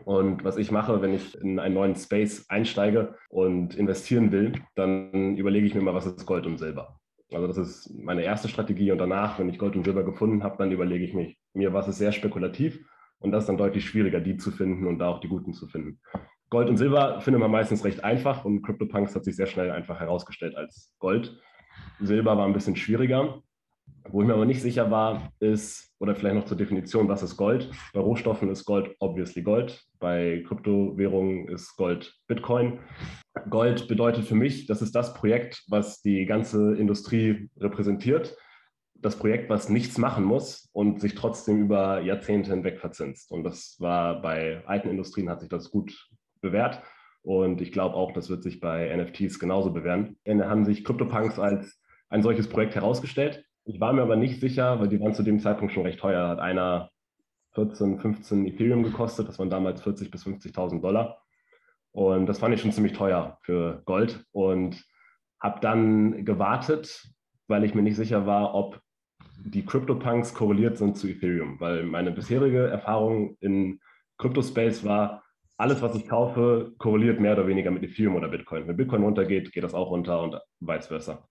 Und 0.05 0.43
was 0.43 0.57
ich 0.57 0.71
mache, 0.71 1.01
wenn 1.01 1.13
ich 1.13 1.35
in 1.39 1.59
einen 1.59 1.75
neuen 1.75 1.95
Space 1.95 2.45
einsteige 2.49 3.15
und 3.29 3.75
investieren 3.75 4.31
will, 4.31 4.53
dann 4.75 5.37
überlege 5.37 5.65
ich 5.65 5.75
mir 5.75 5.81
mal, 5.81 5.93
was 5.93 6.05
ist 6.05 6.25
Gold 6.25 6.45
und 6.45 6.57
Silber. 6.57 6.99
Also 7.33 7.47
das 7.47 7.57
ist 7.57 7.93
meine 7.93 8.23
erste 8.23 8.47
Strategie 8.47 8.91
und 8.91 8.99
danach, 8.99 9.37
wenn 9.37 9.49
ich 9.49 9.59
Gold 9.59 9.75
und 9.75 9.83
Silber 9.83 10.03
gefunden 10.03 10.43
habe, 10.43 10.55
dann 10.57 10.71
überlege 10.71 11.03
ich 11.03 11.13
mich, 11.13 11.37
mir, 11.53 11.73
was 11.73 11.87
ist 11.87 11.97
sehr 11.97 12.13
spekulativ 12.13 12.79
und 13.19 13.31
das 13.31 13.43
ist 13.43 13.47
dann 13.47 13.57
deutlich 13.57 13.85
schwieriger, 13.85 14.21
die 14.21 14.37
zu 14.37 14.51
finden 14.51 14.87
und 14.87 14.99
da 14.99 15.09
auch 15.09 15.19
die 15.19 15.27
guten 15.27 15.53
zu 15.53 15.67
finden. 15.67 15.99
Gold 16.49 16.69
und 16.69 16.77
Silber 16.77 17.19
findet 17.19 17.41
man 17.41 17.51
meistens 17.51 17.83
recht 17.83 18.03
einfach 18.03 18.45
und 18.45 18.61
CryptoPunks 18.61 19.15
hat 19.15 19.25
sich 19.25 19.35
sehr 19.35 19.47
schnell 19.47 19.71
einfach 19.71 19.99
herausgestellt 19.99 20.55
als 20.55 20.95
Gold. 20.99 21.37
Silber 21.99 22.37
war 22.37 22.45
ein 22.45 22.53
bisschen 22.53 22.77
schwieriger. 22.77 23.41
Wo 24.09 24.21
ich 24.21 24.27
mir 24.27 24.35
aber 24.35 24.45
nicht 24.45 24.61
sicher 24.61 24.89
war, 24.89 25.33
ist, 25.39 25.93
oder 25.99 26.15
vielleicht 26.15 26.35
noch 26.35 26.45
zur 26.45 26.57
Definition, 26.57 27.09
was 27.09 27.23
ist 27.23 27.35
Gold? 27.35 27.69
Bei 27.93 27.99
Rohstoffen 27.99 28.49
ist 28.49 28.65
Gold 28.65 28.95
obviously 28.99 29.41
Gold. 29.41 29.83
Bei 29.99 30.43
Kryptowährungen 30.47 31.49
ist 31.49 31.75
Gold 31.75 32.15
Bitcoin. 32.27 32.79
Gold 33.49 33.87
bedeutet 33.87 34.25
für 34.25 34.35
mich, 34.35 34.65
das 34.65 34.81
ist 34.81 34.95
das 34.95 35.13
Projekt, 35.13 35.63
was 35.67 36.01
die 36.01 36.25
ganze 36.25 36.75
Industrie 36.75 37.49
repräsentiert. 37.59 38.37
Das 38.95 39.17
Projekt, 39.17 39.49
was 39.49 39.69
nichts 39.69 39.97
machen 39.97 40.23
muss 40.23 40.69
und 40.71 41.01
sich 41.01 41.13
trotzdem 41.13 41.63
über 41.63 42.01
Jahrzehnte 42.01 42.51
hinweg 42.51 42.79
verzinst. 42.79 43.31
Und 43.31 43.43
das 43.43 43.75
war 43.79 44.21
bei 44.21 44.63
alten 44.65 44.89
Industrien 44.89 45.29
hat 45.29 45.41
sich 45.41 45.49
das 45.49 45.69
gut 45.69 46.09
bewährt. 46.41 46.81
Und 47.23 47.61
ich 47.61 47.73
glaube 47.73 47.95
auch, 47.95 48.13
das 48.13 48.29
wird 48.29 48.41
sich 48.41 48.61
bei 48.61 48.95
NFTs 48.95 49.37
genauso 49.37 49.71
bewähren. 49.71 50.17
Ende 50.23 50.49
haben 50.49 50.63
sich 50.63 50.85
CryptoPunks 50.85 51.39
als 51.39 51.79
ein 52.09 52.23
solches 52.23 52.47
Projekt 52.47 52.75
herausgestellt. 52.75 53.43
Ich 53.67 53.81
war 53.81 53.91
mir 53.91 54.01
aber 54.01 54.15
nicht 54.15 54.39
sicher, 54.39 54.79
weil 54.79 54.87
die 54.87 54.99
waren 55.01 55.13
zu 55.13 55.23
dem 55.23 55.39
Zeitpunkt 55.39 55.73
schon 55.73 55.83
recht 55.83 55.99
teuer. 55.99 56.29
Hat 56.29 56.39
einer 56.39 56.89
14, 57.55 57.99
15 57.99 58.45
Ethereum 58.45 58.81
gekostet. 58.81 59.27
Das 59.27 59.39
waren 59.39 59.49
damals 59.49 59.83
40.000 59.83 60.09
bis 60.09 60.25
50.000 60.25 60.81
Dollar. 60.81 61.21
Und 61.91 62.27
das 62.27 62.39
fand 62.39 62.55
ich 62.55 62.61
schon 62.61 62.71
ziemlich 62.71 62.93
teuer 62.93 63.37
für 63.41 63.81
Gold. 63.83 64.23
Und 64.31 64.85
habe 65.41 65.59
dann 65.59 66.23
gewartet, 66.23 67.09
weil 67.47 67.65
ich 67.65 67.75
mir 67.75 67.81
nicht 67.81 67.97
sicher 67.97 68.25
war, 68.25 68.55
ob 68.55 68.79
die 69.37 69.65
CryptoPunks 69.65 70.33
korreliert 70.33 70.77
sind 70.77 70.97
zu 70.97 71.09
Ethereum. 71.09 71.59
Weil 71.59 71.83
meine 71.83 72.11
bisherige 72.11 72.67
Erfahrung 72.67 73.35
in 73.41 73.81
Crypto-Space 74.17 74.85
war, 74.85 75.23
alles, 75.57 75.81
was 75.81 75.93
ich 75.95 76.07
kaufe, 76.07 76.71
korreliert 76.77 77.19
mehr 77.19 77.33
oder 77.33 77.47
weniger 77.47 77.71
mit 77.71 77.83
Ethereum 77.83 78.15
oder 78.15 78.29
Bitcoin. 78.29 78.65
Wenn 78.65 78.77
Bitcoin 78.77 79.03
runtergeht, 79.03 79.51
geht 79.51 79.63
das 79.65 79.73
auch 79.73 79.89
runter 79.89 80.21
und 80.21 80.39
vice 80.61 80.87
versa. 80.87 81.27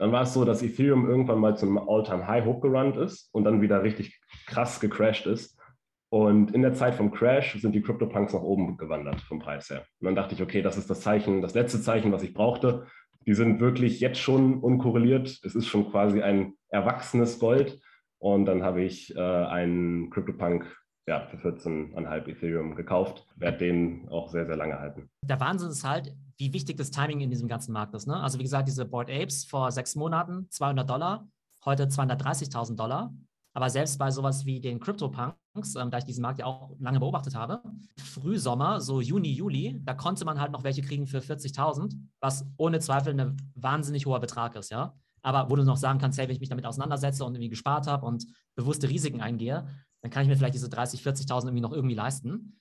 Dann 0.00 0.12
war 0.12 0.22
es 0.22 0.32
so, 0.32 0.46
dass 0.46 0.62
Ethereum 0.62 1.06
irgendwann 1.06 1.40
mal 1.40 1.58
zu 1.58 1.66
einem 1.66 1.76
All-Time-High 1.76 2.46
hochgerannt 2.46 2.96
ist 2.96 3.28
und 3.34 3.44
dann 3.44 3.60
wieder 3.60 3.82
richtig 3.82 4.18
krass 4.46 4.80
gecrashed 4.80 5.26
ist. 5.26 5.60
Und 6.08 6.54
in 6.54 6.62
der 6.62 6.72
Zeit 6.72 6.94
vom 6.94 7.10
Crash 7.10 7.60
sind 7.60 7.74
die 7.74 7.82
CryptoPunks 7.82 8.32
nach 8.32 8.40
oben 8.40 8.78
gewandert 8.78 9.20
vom 9.20 9.40
Preis 9.40 9.68
her. 9.68 9.84
Und 10.00 10.06
dann 10.06 10.14
dachte 10.14 10.34
ich, 10.34 10.40
okay, 10.40 10.62
das 10.62 10.78
ist 10.78 10.88
das 10.88 11.02
Zeichen, 11.02 11.42
das 11.42 11.52
letzte 11.52 11.82
Zeichen, 11.82 12.12
was 12.12 12.22
ich 12.22 12.32
brauchte. 12.32 12.86
Die 13.26 13.34
sind 13.34 13.60
wirklich 13.60 14.00
jetzt 14.00 14.18
schon 14.18 14.60
unkorreliert. 14.60 15.38
Es 15.44 15.54
ist 15.54 15.66
schon 15.66 15.90
quasi 15.90 16.22
ein 16.22 16.54
erwachsenes 16.70 17.38
Gold. 17.38 17.78
Und 18.18 18.46
dann 18.46 18.62
habe 18.62 18.80
ich 18.80 19.14
äh, 19.14 19.20
einen 19.20 20.08
CryptoPunk 20.08 20.64
ja, 21.06 21.26
für 21.26 21.36
14,5 21.36 22.28
Ethereum 22.28 22.74
gekauft. 22.74 23.26
Werde 23.36 23.58
den 23.58 24.08
auch 24.08 24.28
sehr, 24.28 24.46
sehr 24.46 24.56
lange 24.56 24.78
halten. 24.78 25.10
Der 25.24 25.40
Wahnsinn 25.40 25.70
ist 25.70 25.84
halt, 25.84 26.14
wie 26.38 26.52
wichtig 26.52 26.76
das 26.76 26.90
Timing 26.90 27.20
in 27.20 27.30
diesem 27.30 27.48
ganzen 27.48 27.72
Markt 27.72 27.94
ist. 27.94 28.06
Ne? 28.06 28.16
Also 28.16 28.38
wie 28.38 28.44
gesagt, 28.44 28.68
diese 28.68 28.84
Board 28.84 29.10
Apes 29.10 29.44
vor 29.44 29.70
sechs 29.70 29.94
Monaten 29.94 30.46
200 30.50 30.88
Dollar, 30.88 31.28
heute 31.64 31.84
230.000 31.84 32.76
Dollar. 32.76 33.12
Aber 33.52 33.68
selbst 33.68 33.98
bei 33.98 34.10
sowas 34.10 34.46
wie 34.46 34.60
den 34.60 34.78
CryptoPunks, 34.78 35.74
ähm, 35.76 35.90
da 35.90 35.98
ich 35.98 36.04
diesen 36.04 36.22
Markt 36.22 36.38
ja 36.38 36.46
auch 36.46 36.76
lange 36.78 37.00
beobachtet 37.00 37.34
habe, 37.34 37.60
Frühsommer, 37.98 38.80
so 38.80 39.00
Juni, 39.00 39.32
Juli, 39.32 39.80
da 39.82 39.94
konnte 39.94 40.24
man 40.24 40.40
halt 40.40 40.52
noch 40.52 40.62
welche 40.62 40.82
kriegen 40.82 41.06
für 41.06 41.18
40.000, 41.18 41.96
was 42.20 42.46
ohne 42.56 42.78
Zweifel 42.78 43.18
ein 43.18 43.36
wahnsinnig 43.56 44.06
hoher 44.06 44.20
Betrag 44.20 44.54
ist, 44.54 44.70
ja. 44.70 44.94
Aber 45.22 45.50
wo 45.50 45.56
du 45.56 45.64
noch 45.64 45.76
sagen 45.76 45.98
kannst, 45.98 46.18
hey, 46.18 46.28
wenn 46.28 46.34
ich 46.34 46.40
mich 46.40 46.48
damit 46.48 46.64
auseinandersetze 46.64 47.24
und 47.24 47.34
irgendwie 47.34 47.50
gespart 47.50 47.86
habe 47.86 48.06
und 48.06 48.24
bewusste 48.54 48.88
Risiken 48.88 49.20
eingehe, 49.20 49.66
dann 50.02 50.10
kann 50.10 50.22
ich 50.22 50.28
mir 50.28 50.36
vielleicht 50.36 50.54
diese 50.54 50.68
30, 50.68 51.02
40.000 51.02 51.44
irgendwie 51.44 51.60
noch 51.60 51.72
irgendwie 51.72 51.94
leisten. 51.94 52.60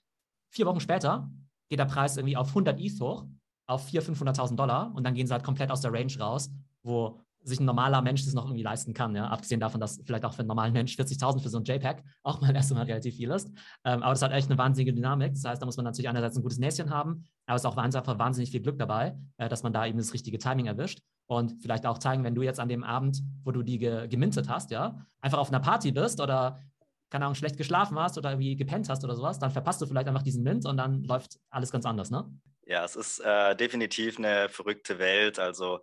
Vier 0.50 0.66
Wochen 0.66 0.80
später 0.80 1.30
geht 1.70 1.80
der 1.80 1.86
Preis 1.86 2.18
irgendwie 2.18 2.38
auf 2.38 2.50
100 2.50 2.80
ETH 2.80 3.00
hoch, 3.00 3.26
auf 3.68 3.88
400.000, 3.90 4.36
500.000 4.36 4.56
Dollar 4.56 4.94
und 4.96 5.04
dann 5.04 5.14
gehen 5.14 5.28
sie 5.28 5.34
halt 5.34 5.44
komplett 5.44 5.72
aus 5.72 5.82
der 5.82 5.94
Range 5.94 6.12
raus, 6.20 6.52
wo 6.84 7.22
sich 7.42 7.60
ein 7.60 7.66
normaler 7.66 8.02
Mensch 8.02 8.26
das 8.26 8.34
noch 8.34 8.46
irgendwie 8.46 8.64
leisten 8.64 8.94
kann. 8.94 9.16
Ja? 9.16 9.28
Abgesehen 9.28 9.60
davon, 9.60 9.80
dass 9.80 10.02
vielleicht 10.06 10.26
auch 10.26 10.34
für 10.34 10.40
einen 10.40 10.48
normalen 10.48 10.74
Mensch 10.74 10.96
40.000 10.96 11.42
für 11.42 11.50
so 11.50 11.58
ein 11.58 11.64
JPEG 11.64 12.04
auch 12.24 12.42
mal 12.42 12.54
erstmal 12.56 12.84
relativ 12.84 13.16
viel 13.16 13.32
ist. 13.32 13.48
Ähm, 13.86 14.04
aber 14.04 14.12
das 14.12 14.22
hat 14.22 14.32
echt 14.32 14.50
eine 14.50 14.58
wahnsinnige 14.58 14.94
Dynamik. 14.94 15.34
Das 15.34 15.46
heißt, 15.46 15.62
da 15.62 15.66
muss 15.66 15.78
man 15.78 15.86
natürlich 15.86 16.10
einerseits 16.10 16.36
ein 16.36 16.44
gutes 16.44 16.58
Näschen 16.58 16.90
haben, 16.90 17.24
aber 17.46 17.56
es 17.56 17.62
ist 17.62 17.66
auch 17.66 17.78
einfach 17.78 18.20
wahnsinnig 18.20 18.52
viel 18.52 18.62
Glück 18.62 18.78
dabei, 18.78 19.18
äh, 19.38 19.48
dass 19.48 19.64
man 19.64 19.72
da 19.72 19.86
eben 19.86 19.98
das 19.98 20.14
richtige 20.14 20.38
Timing 20.38 20.66
erwischt. 20.66 21.02
Und 21.28 21.62
vielleicht 21.62 21.86
auch 21.86 22.00
zeigen, 22.00 22.24
wenn 22.24 22.34
du 22.34 22.42
jetzt 22.42 22.60
an 22.60 22.70
dem 22.70 22.84
Abend, 22.84 23.22
wo 23.44 23.52
du 23.52 23.62
die 23.62 23.78
ge 23.78 24.08
gemintet 24.08 24.50
hast, 24.50 24.72
ja, 24.72 25.06
einfach 25.22 25.38
auf 25.38 25.50
einer 25.50 25.60
Party 25.60 25.92
bist 25.92 26.20
oder 26.20 26.60
keine 27.10 27.26
Ahnung, 27.26 27.36
schlecht 27.36 27.58
geschlafen 27.58 27.98
hast 28.00 28.18
oder 28.18 28.32
irgendwie 28.32 28.56
gepennt 28.56 28.90
hast 28.90 29.04
oder 29.04 29.16
sowas, 29.16 29.40
dann 29.40 29.52
verpasst 29.52 29.82
du 29.82 29.86
vielleicht 29.86 30.08
einfach 30.08 30.24
diesen 30.24 30.44
Mint 30.44 30.66
und 30.66 30.78
dann 30.78 31.04
läuft 31.04 31.40
alles 31.50 31.72
ganz 31.72 31.86
anders, 31.86 32.12
ne? 32.12 32.26
Ja, 32.66 32.86
es 32.86 32.96
ist 32.96 33.20
äh, 33.20 33.56
definitiv 33.56 34.20
eine 34.20 34.48
verrückte 34.48 35.00
Welt. 35.00 35.40
Also 35.40 35.80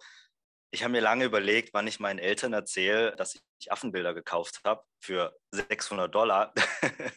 Ich 0.70 0.82
habe 0.82 0.92
mir 0.92 1.00
lange 1.00 1.24
überlegt, 1.24 1.70
wann 1.72 1.86
ich 1.86 2.00
meinen 2.00 2.18
Eltern 2.18 2.52
erzähle, 2.52 3.14
dass 3.16 3.34
ich 3.58 3.72
Affenbilder 3.72 4.14
gekauft 4.14 4.60
habe 4.64 4.82
für 5.00 5.34
600 5.52 6.12
Dollar, 6.14 6.52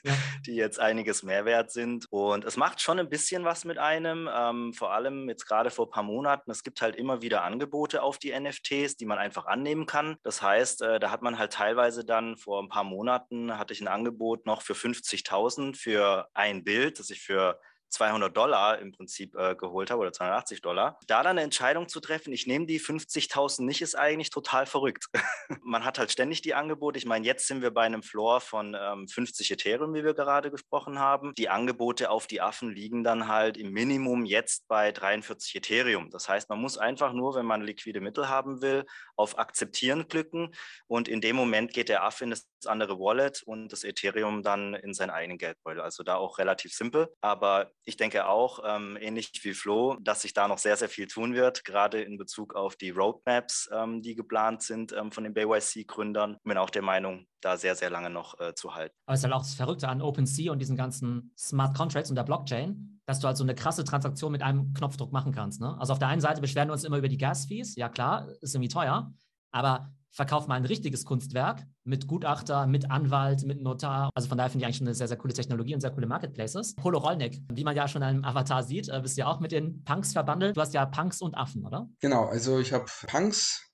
ja. 0.03 0.13
die 0.45 0.55
jetzt 0.55 0.79
einiges 0.79 1.23
mehr 1.23 1.45
wert 1.45 1.71
sind. 1.71 2.05
Und 2.11 2.45
es 2.45 2.57
macht 2.57 2.81
schon 2.81 2.99
ein 2.99 3.09
bisschen 3.09 3.43
was 3.43 3.65
mit 3.65 3.77
einem, 3.77 4.29
ähm, 4.33 4.73
vor 4.73 4.93
allem 4.93 5.27
jetzt 5.27 5.45
gerade 5.45 5.71
vor 5.71 5.87
ein 5.87 5.91
paar 5.91 6.03
Monaten. 6.03 6.51
Es 6.51 6.63
gibt 6.63 6.81
halt 6.81 6.95
immer 6.95 7.21
wieder 7.21 7.43
Angebote 7.43 8.01
auf 8.01 8.17
die 8.17 8.37
NFTs, 8.39 8.97
die 8.97 9.05
man 9.05 9.17
einfach 9.17 9.45
annehmen 9.45 9.85
kann. 9.85 10.17
Das 10.23 10.41
heißt, 10.41 10.81
äh, 10.81 10.99
da 10.99 11.11
hat 11.11 11.21
man 11.21 11.39
halt 11.39 11.53
teilweise 11.53 12.05
dann 12.05 12.37
vor 12.37 12.61
ein 12.61 12.69
paar 12.69 12.83
Monaten 12.83 13.57
hatte 13.57 13.73
ich 13.73 13.81
ein 13.81 13.87
Angebot 13.87 14.45
noch 14.45 14.61
für 14.61 14.73
50.000 14.73 15.75
für 15.75 16.29
ein 16.33 16.63
Bild, 16.63 16.99
das 16.99 17.09
ich 17.09 17.21
für 17.21 17.59
200 17.89 18.35
Dollar 18.35 18.79
im 18.79 18.91
Prinzip 18.91 19.35
äh, 19.35 19.55
geholt 19.55 19.91
habe 19.91 20.01
oder 20.01 20.11
280 20.11 20.61
Dollar. 20.61 20.99
Da 21.07 21.23
dann 21.23 21.37
eine 21.37 21.41
Entscheidung 21.41 21.87
zu 21.87 21.99
treffen, 21.99 22.33
ich 22.33 22.47
nehme 22.47 22.65
die 22.65 22.79
50.000 22.79 23.63
nicht, 23.63 23.81
ist 23.81 23.95
eigentlich 23.95 24.29
total 24.29 24.65
verrückt. 24.65 25.07
Man 25.63 25.85
hat 25.85 25.99
halt 25.99 26.11
ständig 26.11 26.41
die 26.41 26.53
Angebote. 26.53 26.97
Ich 26.97 27.05
meine, 27.05 27.25
jetzt 27.25 27.47
sind 27.47 27.61
wir 27.61 27.71
bei 27.71 27.83
einem 27.83 28.03
Floor 28.03 28.41
von 28.41 28.75
ähm, 28.79 29.07
50 29.07 29.51
Ethereum, 29.51 29.93
wie 29.93 30.03
wir 30.03 30.13
gerade 30.13 30.51
gesprochen 30.51 30.99
haben. 30.99 31.33
Die 31.37 31.49
Angebote 31.49 32.09
auf 32.09 32.27
die 32.27 32.41
Affen 32.41 32.71
liegen 32.71 33.03
dann 33.03 33.27
halt 33.27 33.57
im 33.57 33.71
Minimum 33.71 34.25
jetzt 34.25 34.67
bei 34.67 34.91
43 34.91 35.55
Ethereum. 35.55 36.09
Das 36.09 36.29
heißt, 36.29 36.49
man 36.49 36.59
muss 36.59 36.77
einfach 36.77 37.13
nur, 37.13 37.35
wenn 37.35 37.45
man 37.45 37.61
liquide 37.61 38.01
Mittel 38.01 38.29
haben 38.29 38.61
will, 38.61 38.85
auf 39.15 39.37
Akzeptieren 39.37 40.07
klicken 40.07 40.53
und 40.87 41.07
in 41.07 41.21
dem 41.21 41.35
Moment 41.35 41.73
geht 41.73 41.89
der 41.89 42.03
Affe 42.03 42.23
in 42.23 42.29
das 42.29 42.47
andere 42.65 42.99
Wallet 42.99 43.43
und 43.43 43.69
das 43.69 43.83
Ethereum 43.83 44.43
dann 44.43 44.73
in 44.73 44.93
seinen 44.93 45.09
eigenen 45.09 45.37
Geldbeutel. 45.37 45.81
Also 45.81 46.03
da 46.03 46.15
auch 46.15 46.37
relativ 46.37 46.73
simpel. 46.73 47.13
Aber 47.21 47.71
ich 47.85 47.97
denke 47.97 48.27
auch, 48.27 48.59
ähm, 48.65 48.97
ähnlich 48.99 49.31
wie 49.43 49.53
Flo, 49.53 49.97
dass 50.01 50.21
sich 50.21 50.33
da 50.33 50.47
noch 50.47 50.57
sehr, 50.57 50.77
sehr 50.77 50.89
viel 50.89 51.07
tun 51.07 51.33
wird, 51.33 51.63
gerade 51.65 52.01
in 52.01 52.17
Bezug 52.17 52.55
auf 52.55 52.75
die 52.75 52.91
Roadmaps, 52.91 53.69
ähm, 53.73 54.01
die 54.01 54.15
geplant 54.15 54.61
sind 54.61 54.91
ähm, 54.93 55.11
von 55.11 55.23
den 55.23 55.33
BYC-Gründern. 55.33 56.35
Ich 56.37 56.43
bin 56.43 56.57
auch 56.57 56.69
der 56.69 56.81
Meinung, 56.81 57.25
da 57.41 57.57
sehr, 57.57 57.75
sehr 57.75 57.89
lange 57.89 58.09
noch 58.09 58.39
äh, 58.39 58.53
zu 58.53 58.75
halten. 58.75 58.95
Aber 59.05 59.13
es 59.13 59.21
ist 59.21 59.23
halt 59.23 59.33
auch 59.33 59.41
das 59.41 59.55
Verrückte 59.55 59.87
an 59.87 60.01
OpenSea 60.01 60.51
und 60.51 60.59
diesen 60.59 60.75
ganzen 60.75 61.33
Smart 61.37 61.75
Contracts 61.75 62.09
und 62.09 62.15
der 62.15 62.23
Blockchain, 62.23 63.01
dass 63.05 63.19
du 63.19 63.27
halt 63.27 63.37
so 63.37 63.43
eine 63.43 63.55
krasse 63.55 63.83
Transaktion 63.83 64.31
mit 64.31 64.43
einem 64.43 64.73
Knopfdruck 64.73 65.11
machen 65.11 65.31
kannst. 65.31 65.61
Ne? 65.61 65.75
Also 65.79 65.93
auf 65.93 65.99
der 65.99 66.09
einen 66.09 66.21
Seite 66.21 66.41
beschweren 66.41 66.67
wir 66.67 66.73
uns 66.73 66.83
immer 66.83 66.97
über 66.97 67.09
die 67.09 67.17
Gas-Fees. 67.17 67.75
Ja 67.75 67.89
klar, 67.89 68.29
ist 68.41 68.53
irgendwie 68.53 68.69
teuer. 68.69 69.11
Aber 69.51 69.91
verkauf 70.11 70.47
mal 70.47 70.55
ein 70.55 70.65
richtiges 70.65 71.05
Kunstwerk 71.05 71.65
mit 71.83 72.07
Gutachter, 72.07 72.67
mit 72.67 72.89
Anwalt, 72.91 73.45
mit 73.45 73.61
Notar. 73.61 74.09
Also 74.15 74.27
von 74.27 74.37
daher 74.37 74.49
finde 74.49 74.63
ich 74.63 74.67
eigentlich 74.67 74.81
eine 74.81 74.95
sehr, 74.95 75.07
sehr 75.07 75.17
coole 75.17 75.33
Technologie 75.33 75.73
und 75.73 75.81
sehr 75.81 75.91
coole 75.91 76.07
Marketplaces. 76.07 76.75
Polo 76.75 76.99
Rollnick, 76.99 77.41
wie 77.53 77.63
man 77.63 77.75
ja 77.75 77.87
schon 77.87 78.01
in 78.01 78.07
einem 78.07 78.25
Avatar 78.25 78.63
sieht, 78.63 78.89
äh, 78.89 78.99
bist 79.01 79.17
du 79.17 79.21
ja 79.21 79.27
auch 79.27 79.39
mit 79.39 79.51
den 79.51 79.83
Punks 79.83 80.13
verbandelt. 80.13 80.57
Du 80.57 80.61
hast 80.61 80.73
ja 80.73 80.85
Punks 80.85 81.21
und 81.21 81.35
Affen, 81.35 81.65
oder? 81.65 81.87
Genau, 81.99 82.25
also 82.25 82.59
ich 82.59 82.73
habe 82.73 82.85
Punks 83.07 83.69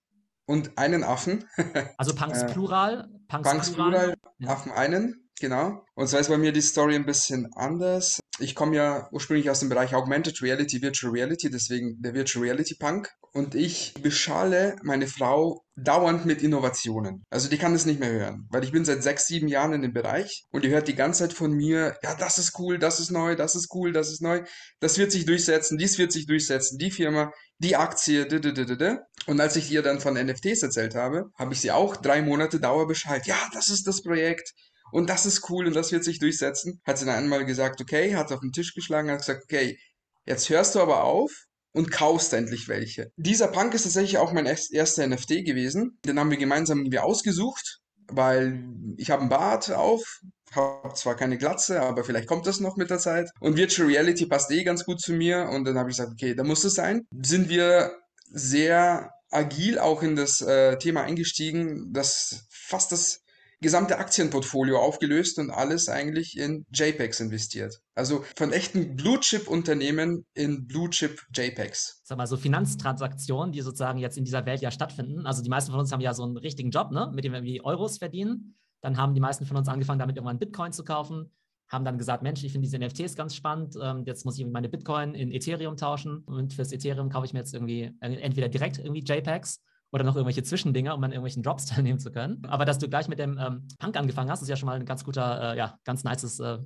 und 0.45 0.77
einen 0.77 1.03
Affen. 1.03 1.45
Also 1.97 2.13
Punks 2.13 2.43
äh, 2.43 2.45
Plural. 2.47 3.09
Punks, 3.27 3.49
Punks 3.49 3.71
Plural, 3.71 3.91
Plural 3.91 4.15
ja. 4.39 4.49
Affen 4.49 4.71
einen. 4.71 5.24
Genau. 5.39 5.83
Und 5.95 6.07
zwar 6.07 6.21
ist 6.21 6.29
bei 6.29 6.37
mir 6.37 6.53
die 6.53 6.61
Story 6.61 6.95
ein 6.95 7.05
bisschen 7.05 7.51
anders. 7.55 8.19
Ich 8.39 8.55
komme 8.55 8.75
ja 8.75 9.09
ursprünglich 9.11 9.49
aus 9.49 9.59
dem 9.59 9.69
Bereich 9.69 9.93
Augmented 9.93 10.41
Reality, 10.41 10.81
Virtual 10.81 11.11
Reality, 11.11 11.49
deswegen 11.49 12.01
der 12.01 12.13
Virtual 12.13 12.43
Reality 12.43 12.75
Punk. 12.75 13.09
Und 13.33 13.53
ich 13.53 13.93
beschale 14.01 14.77
meine 14.81 15.07
Frau 15.07 15.65
dauernd 15.75 16.25
mit 16.25 16.41
Innovationen. 16.41 17.23
Also 17.29 17.49
die 17.49 17.57
kann 17.57 17.73
das 17.73 17.85
nicht 17.85 17.99
mehr 17.99 18.11
hören, 18.11 18.47
weil 18.49 18.63
ich 18.63 18.71
bin 18.71 18.85
seit 18.85 19.03
sechs, 19.03 19.27
sieben 19.27 19.49
Jahren 19.49 19.73
in 19.73 19.81
dem 19.81 19.91
Bereich 19.91 20.45
und 20.51 20.63
die 20.63 20.69
hört 20.69 20.87
die 20.87 20.95
ganze 20.95 21.23
Zeit 21.23 21.33
von 21.33 21.51
mir, 21.51 21.97
ja, 22.01 22.15
das 22.15 22.37
ist 22.37 22.57
cool, 22.59 22.79
das 22.79 23.01
ist 23.01 23.11
neu, 23.11 23.35
das 23.35 23.55
ist 23.55 23.73
cool, 23.73 23.91
das 23.91 24.09
ist 24.09 24.21
neu, 24.21 24.43
das 24.79 24.97
wird 24.97 25.11
sich 25.11 25.25
durchsetzen, 25.25 25.77
dies 25.77 25.97
wird 25.97 26.13
sich 26.13 26.27
durchsetzen, 26.27 26.77
die 26.77 26.91
Firma, 26.91 27.33
die 27.59 27.75
Aktie, 27.75 28.25
d 28.25 28.37
-d 28.37 28.53
-d 28.53 28.65
-d 28.65 28.77
-d. 28.77 28.99
und 29.27 29.41
als 29.41 29.57
ich 29.57 29.69
ihr 29.69 29.81
dann 29.81 29.99
von 29.99 30.13
NFTs 30.13 30.63
erzählt 30.63 30.95
habe, 30.95 31.25
habe 31.37 31.53
ich 31.53 31.59
sie 31.59 31.71
auch 31.71 31.97
drei 31.97 32.21
Monate 32.21 32.61
Dauer 32.61 32.87
Bescheid, 32.87 33.27
ja, 33.27 33.37
das 33.53 33.67
ist 33.67 33.85
das 33.85 34.01
Projekt, 34.01 34.53
und 34.95 35.09
das 35.09 35.25
ist 35.25 35.49
cool 35.49 35.67
und 35.67 35.75
das 35.75 35.91
wird 35.91 36.05
sich 36.05 36.19
durchsetzen. 36.19 36.79
Hat 36.85 36.97
sie 36.97 37.05
dann 37.05 37.15
einmal 37.15 37.43
gesagt, 37.43 37.81
okay, 37.81 38.15
hat 38.15 38.31
auf 38.31 38.39
den 38.39 38.53
Tisch 38.53 38.73
geschlagen, 38.73 39.11
hat 39.11 39.19
gesagt, 39.19 39.43
okay, 39.43 39.77
jetzt 40.25 40.49
hörst 40.49 40.73
du 40.73 40.79
aber 40.79 41.03
auf 41.03 41.31
und 41.73 41.91
kaufst 41.91 42.31
endlich 42.31 42.69
welche. 42.69 43.11
Dieser 43.17 43.49
Punk 43.49 43.73
ist 43.73 43.83
tatsächlich 43.83 44.17
auch 44.19 44.31
mein 44.31 44.45
erster 44.45 45.05
NFT 45.05 45.43
gewesen. 45.43 45.99
Den 46.05 46.17
haben 46.17 46.31
wir 46.31 46.37
gemeinsam 46.37 46.79
irgendwie 46.79 46.99
ausgesucht, 46.99 47.81
weil 48.07 48.63
ich 48.95 49.11
habe 49.11 49.19
einen 49.19 49.29
Bart 49.29 49.69
auf, 49.69 50.21
habe 50.53 50.93
zwar 50.93 51.17
keine 51.17 51.37
Glatze, 51.37 51.81
aber 51.81 52.05
vielleicht 52.05 52.29
kommt 52.29 52.47
das 52.47 52.61
noch 52.61 52.77
mit 52.77 52.89
der 52.89 52.99
Zeit. 52.99 53.29
Und 53.41 53.57
Virtual 53.57 53.89
Reality 53.89 54.27
passt 54.27 54.49
eh 54.51 54.63
ganz 54.63 54.85
gut 54.85 55.01
zu 55.01 55.11
mir. 55.11 55.49
Und 55.49 55.65
dann 55.65 55.77
habe 55.77 55.89
ich 55.89 55.97
gesagt, 55.97 56.13
okay, 56.13 56.35
da 56.35 56.45
muss 56.45 56.63
es 56.63 56.75
sein. 56.75 57.05
Sind 57.21 57.49
wir 57.49 57.91
sehr 58.29 59.11
agil 59.29 59.77
auch 59.77 60.03
in 60.03 60.15
das 60.15 60.39
äh, 60.39 60.77
Thema 60.77 61.01
eingestiegen, 61.01 61.91
dass 61.91 62.45
fast 62.49 62.93
das 62.93 63.24
gesamte 63.65 63.97
Aktienportfolio 63.97 64.79
aufgelöst 64.79 65.39
und 65.39 65.49
alles 65.49 65.89
eigentlich 65.89 66.37
in 66.37 66.65
JPEGs 66.71 67.19
investiert. 67.19 67.81
Also 67.95 68.23
von 68.35 68.53
echten 68.53 68.95
Blue-Chip-Unternehmen 68.95 70.25
in 70.35 70.67
Blue-Chip-JPEGs. 70.67 72.01
Sag 72.03 72.17
mal, 72.19 72.27
so 72.27 72.37
Finanztransaktionen, 72.37 73.51
die 73.51 73.61
sozusagen 73.61 73.97
jetzt 73.97 74.19
in 74.19 74.23
dieser 74.23 74.45
Welt 74.45 74.61
ja 74.61 74.69
stattfinden. 74.69 75.25
Also 75.25 75.41
die 75.41 75.49
meisten 75.49 75.71
von 75.71 75.79
uns 75.79 75.91
haben 75.91 75.99
ja 75.99 76.13
so 76.13 76.23
einen 76.23 76.37
richtigen 76.37 76.69
Job, 76.69 76.91
ne? 76.91 77.11
mit 77.11 77.25
dem 77.25 77.31
wir 77.31 77.39
irgendwie 77.39 77.63
Euros 77.63 77.97
verdienen. 77.97 78.55
Dann 78.81 78.97
haben 78.97 79.15
die 79.15 79.19
meisten 79.19 79.47
von 79.47 79.57
uns 79.57 79.67
angefangen, 79.67 79.97
damit 79.97 80.15
irgendwann 80.15 80.37
Bitcoin 80.37 80.71
zu 80.71 80.83
kaufen 80.83 81.31
haben 81.67 81.83
dann 81.83 81.97
gesagt, 81.97 82.21
Mensch, 82.21 82.43
ich 82.43 82.51
finde 82.51 82.67
diese 82.67 82.77
NFTs 82.77 83.15
ganz 83.15 83.35
spannend, 83.35 83.75
ähm, 83.81 84.03
jetzt 84.05 84.23
muss 84.23 84.37
ich 84.37 84.45
meine 84.45 84.69
Bitcoin 84.69 85.15
in 85.15 85.31
Ethereum 85.31 85.77
tauschen 85.77 86.19
und 86.19 86.53
fürs 86.53 86.71
Ethereum 86.71 87.09
kaufe 87.09 87.25
ich 87.25 87.33
mir 87.33 87.39
jetzt 87.39 87.55
irgendwie 87.55 87.91
äh, 88.01 88.15
entweder 88.17 88.49
direkt 88.49 88.77
irgendwie 88.77 89.03
JPEGs 89.03 89.63
oder 89.95 90.03
noch 90.03 90.17
irgendwelche 90.17 90.43
Zwischendinger, 90.43 90.93
um 90.93 91.01
an 91.05 91.11
irgendwelchen 91.11 91.41
Drops 91.41 91.65
teilnehmen 91.67 91.99
zu 91.99 92.11
können. 92.11 92.43
Aber 92.47 92.65
dass 92.65 92.77
du 92.77 92.89
gleich 92.89 93.07
mit 93.07 93.17
dem 93.17 93.39
ähm, 93.39 93.67
Punk 93.79 93.95
angefangen 93.95 94.29
hast, 94.29 94.41
ist 94.41 94.49
ja 94.49 94.57
schon 94.57 94.67
mal 94.67 94.77
ein 94.77 94.85
ganz 94.85 95.05
guter, 95.05 95.53
äh, 95.53 95.57
ja, 95.57 95.79
ganz 95.85 96.03
nices 96.03 96.39
äh, 96.41 96.57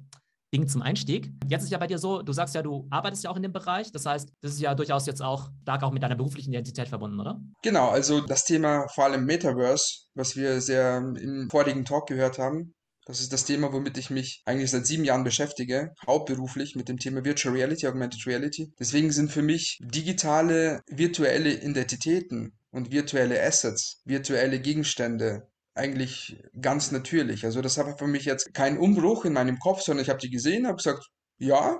Ding 0.51 0.67
zum 0.67 0.81
Einstieg. 0.81 1.31
Jetzt 1.47 1.61
ist 1.63 1.69
ja 1.69 1.77
bei 1.77 1.85
dir 1.85 1.99
so, 1.99 2.23
du 2.23 2.33
sagst 2.33 2.55
ja, 2.55 2.63
du 2.63 2.87
arbeitest 2.89 3.23
ja 3.23 3.29
auch 3.29 3.35
in 3.35 3.43
dem 3.43 3.53
Bereich. 3.53 3.91
Das 3.91 4.07
heißt, 4.07 4.33
das 4.41 4.53
ist 4.53 4.59
ja 4.59 4.73
durchaus 4.73 5.05
jetzt 5.05 5.21
auch 5.21 5.51
stark 5.61 5.83
auch 5.83 5.91
mit 5.91 6.01
deiner 6.01 6.15
beruflichen 6.15 6.51
Identität 6.51 6.87
verbunden, 6.87 7.19
oder? 7.19 7.39
Genau, 7.61 7.89
also 7.89 8.21
das 8.21 8.45
Thema 8.45 8.87
vor 8.95 9.03
allem 9.03 9.25
Metaverse, 9.25 10.07
was 10.15 10.35
wir 10.35 10.59
sehr 10.59 10.97
im 10.97 11.49
vorigen 11.51 11.85
Talk 11.85 12.07
gehört 12.07 12.39
haben, 12.39 12.73
das 13.05 13.21
ist 13.21 13.33
das 13.33 13.45
Thema, 13.45 13.73
womit 13.73 13.97
ich 13.97 14.11
mich 14.11 14.43
eigentlich 14.45 14.69
seit 14.69 14.85
sieben 14.85 15.03
Jahren 15.03 15.23
beschäftige, 15.23 15.93
hauptberuflich 16.05 16.75
mit 16.75 16.89
dem 16.89 16.97
Thema 16.97 17.25
Virtual 17.25 17.55
Reality, 17.55 17.87
Augmented 17.87 18.25
Reality. 18.27 18.71
Deswegen 18.79 19.11
sind 19.11 19.31
für 19.31 19.41
mich 19.41 19.79
digitale, 19.81 20.81
virtuelle 20.87 21.53
Identitäten 21.53 22.58
und 22.71 22.91
virtuelle 22.91 23.41
Assets, 23.41 24.01
virtuelle 24.05 24.59
Gegenstände 24.59 25.49
eigentlich 25.75 26.43
ganz 26.59 26.91
natürlich. 26.91 27.45
Also 27.45 27.61
das 27.61 27.77
war 27.77 27.97
für 27.97 28.07
mich 28.07 28.25
jetzt 28.25 28.53
kein 28.53 28.77
Umbruch 28.77 29.25
in 29.25 29.33
meinem 29.33 29.59
Kopf, 29.59 29.81
sondern 29.81 30.03
ich 30.03 30.09
habe 30.09 30.19
die 30.19 30.29
gesehen, 30.29 30.67
habe 30.67 30.77
gesagt, 30.77 31.07
ja, 31.37 31.79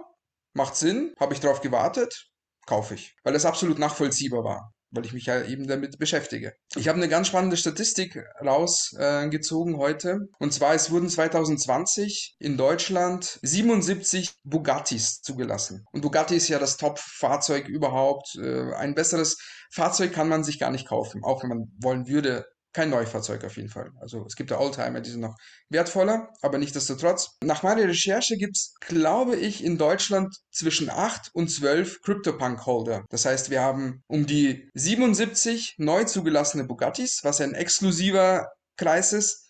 macht 0.53 0.75
Sinn, 0.75 1.13
habe 1.19 1.34
ich 1.34 1.39
darauf 1.39 1.62
gewartet, 1.62 2.29
kaufe 2.65 2.96
ich, 2.96 3.15
weil 3.24 3.34
das 3.34 3.46
absolut 3.46 3.79
nachvollziehbar 3.79 4.43
war 4.43 4.74
weil 4.91 5.05
ich 5.05 5.13
mich 5.13 5.25
ja 5.25 5.43
eben 5.43 5.67
damit 5.67 6.00
beschäftige. 6.00 6.53
Ich 6.75 6.88
habe 6.88 6.98
eine 6.98 7.10
ganz 7.10 7.27
spannende 7.27 7.58
Statistik 7.58 8.24
rausgezogen 8.41 9.75
äh, 9.75 9.77
heute. 9.77 10.27
Und 10.39 10.53
zwar, 10.53 10.74
es 10.74 10.91
wurden 10.91 11.10
2020 11.10 12.36
in 12.39 12.58
Deutschland 12.58 13.39
77 13.41 14.31
Bugattis 14.43 15.22
zugelassen. 15.22 15.86
Und 15.91 16.01
Bugatti 16.01 16.36
ist 16.36 16.48
ja 16.48 16.60
das 16.60 16.77
Top-Fahrzeug 16.77 17.67
überhaupt. 17.67 18.36
Äh, 18.36 18.74
ein 18.74 18.96
besseres 18.96 19.38
Fahrzeug 19.72 20.13
kann 20.13 20.29
man 20.29 20.43
sich 20.43 20.60
gar 20.60 20.72
nicht 20.72 20.88
kaufen, 20.88 21.24
auch 21.24 21.43
wenn 21.43 21.50
man 21.50 21.72
wollen 21.81 22.08
würde 22.08 22.46
kein 22.74 22.90
Neufahrzeug 22.90 23.44
auf 23.44 23.58
jeden 23.58 23.70
Fall. 23.70 23.92
Also 24.00 24.26
es 24.26 24.36
gibt 24.36 24.52
ja 24.52 24.60
Oldtimer, 24.60 25.02
die 25.02 25.10
sind 25.10 25.22
noch 25.22 25.36
wertvoller, 25.70 26.30
aber 26.42 26.58
nichtsdestotrotz. 26.58 27.38
Nach 27.44 27.64
meiner 27.64 27.84
Recherche 27.84 28.38
gibt 28.38 28.58
es, 28.58 28.76
glaube 28.80 29.36
ich, 29.36 29.64
in 29.64 29.78
Deutschland 29.78 30.36
zwischen 30.52 30.90
8 30.90 31.32
und 31.34 31.50
12 31.50 32.02
CryptoPunk-Holder. 32.02 33.06
Das 33.10 33.26
heißt, 33.26 33.50
wir 33.50 33.62
haben 33.62 34.04
um 34.08 34.26
die 34.26 34.70
77 34.76 35.76
neu 35.78 36.04
zugelassene 36.04 36.66
Bugattis, 36.66 37.24
was 37.24 37.42
ein 37.42 37.54
exklusiver 37.54 38.48
Kreis 38.78 39.14
ist, 39.14 39.49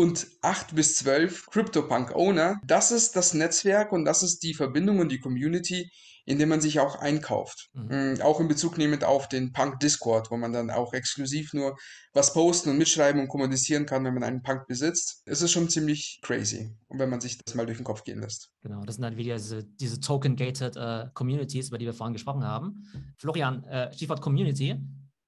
und 0.00 0.28
8 0.40 0.74
bis 0.74 0.96
12 0.96 1.50
CryptoPunk-Owner. 1.50 2.58
Das 2.66 2.90
ist 2.90 3.16
das 3.16 3.34
Netzwerk 3.34 3.92
und 3.92 4.06
das 4.06 4.22
ist 4.22 4.42
die 4.42 4.54
Verbindung 4.54 4.98
und 4.98 5.12
die 5.12 5.20
Community, 5.20 5.92
indem 6.24 6.48
man 6.48 6.62
sich 6.62 6.80
auch 6.80 6.96
einkauft. 6.96 7.68
Mhm. 7.74 8.14
Mm, 8.14 8.22
auch 8.22 8.40
in 8.40 8.48
Bezug 8.48 8.78
nehmend 8.78 9.04
auf 9.04 9.28
den 9.28 9.52
Punk 9.52 9.78
Discord, 9.80 10.30
wo 10.30 10.38
man 10.38 10.54
dann 10.54 10.70
auch 10.70 10.94
exklusiv 10.94 11.52
nur 11.52 11.76
was 12.14 12.32
posten 12.32 12.70
und 12.70 12.78
mitschreiben 12.78 13.20
und 13.20 13.28
kommunizieren 13.28 13.84
kann, 13.84 14.02
wenn 14.04 14.14
man 14.14 14.22
einen 14.22 14.42
Punk 14.42 14.66
besitzt. 14.68 15.20
Es 15.26 15.42
ist 15.42 15.52
schon 15.52 15.68
ziemlich 15.68 16.18
crazy. 16.22 16.74
Wenn 16.88 17.10
man 17.10 17.20
sich 17.20 17.36
das 17.36 17.54
mal 17.54 17.66
durch 17.66 17.76
den 17.76 17.84
Kopf 17.84 18.02
gehen 18.02 18.22
lässt. 18.22 18.50
Genau, 18.62 18.82
das 18.84 18.94
sind 18.94 19.02
dann 19.02 19.18
wieder 19.18 19.36
diese, 19.36 19.64
diese 19.64 20.00
Token-Gated 20.00 20.76
äh, 20.76 21.08
Communities, 21.12 21.68
über 21.68 21.76
die 21.76 21.84
wir 21.84 21.92
vorhin 21.92 22.14
gesprochen 22.14 22.42
haben. 22.42 22.86
Florian, 23.18 23.64
äh, 23.64 23.92
Stichwort 23.92 24.22
Community. 24.22 24.76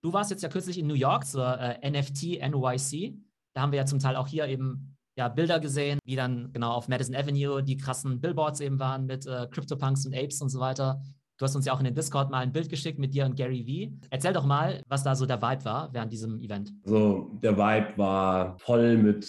Du 0.00 0.14
warst 0.14 0.30
jetzt 0.30 0.42
ja 0.42 0.48
kürzlich 0.48 0.78
in 0.78 0.86
New 0.86 0.94
York 0.94 1.26
zur 1.26 1.60
äh, 1.60 1.90
NFT 1.90 2.40
NYC. 2.40 3.18
Da 3.54 3.62
haben 3.62 3.72
wir 3.72 3.78
ja 3.78 3.86
zum 3.86 3.98
Teil 3.98 4.16
auch 4.16 4.28
hier 4.28 4.46
eben 4.46 4.96
ja, 5.16 5.28
Bilder 5.28 5.60
gesehen, 5.60 5.98
wie 6.04 6.16
dann 6.16 6.52
genau 6.52 6.72
auf 6.72 6.88
Madison 6.88 7.14
Avenue 7.14 7.62
die 7.62 7.76
krassen 7.76 8.20
Billboards 8.20 8.60
eben 8.60 8.78
waren 8.78 9.06
mit 9.06 9.26
äh, 9.26 9.46
CryptoPunks 9.50 10.06
und 10.06 10.14
Apes 10.14 10.40
und 10.40 10.48
so 10.48 10.58
weiter. 10.58 11.02
Du 11.38 11.44
hast 11.44 11.56
uns 11.56 11.66
ja 11.66 11.72
auch 11.72 11.80
in 11.80 11.84
den 11.84 11.94
Discord 11.94 12.30
mal 12.30 12.38
ein 12.38 12.52
Bild 12.52 12.68
geschickt 12.68 12.98
mit 12.98 13.14
dir 13.14 13.24
und 13.24 13.36
Gary 13.36 13.66
Vee. 13.66 13.92
Erzähl 14.10 14.32
doch 14.32 14.46
mal, 14.46 14.80
was 14.88 15.02
da 15.02 15.14
so 15.14 15.26
der 15.26 15.42
Vibe 15.42 15.64
war 15.64 15.92
während 15.92 16.12
diesem 16.12 16.40
Event. 16.40 16.72
So, 16.84 17.38
der 17.42 17.56
Vibe 17.56 17.98
war 17.98 18.58
voll 18.58 18.96
mit 18.96 19.28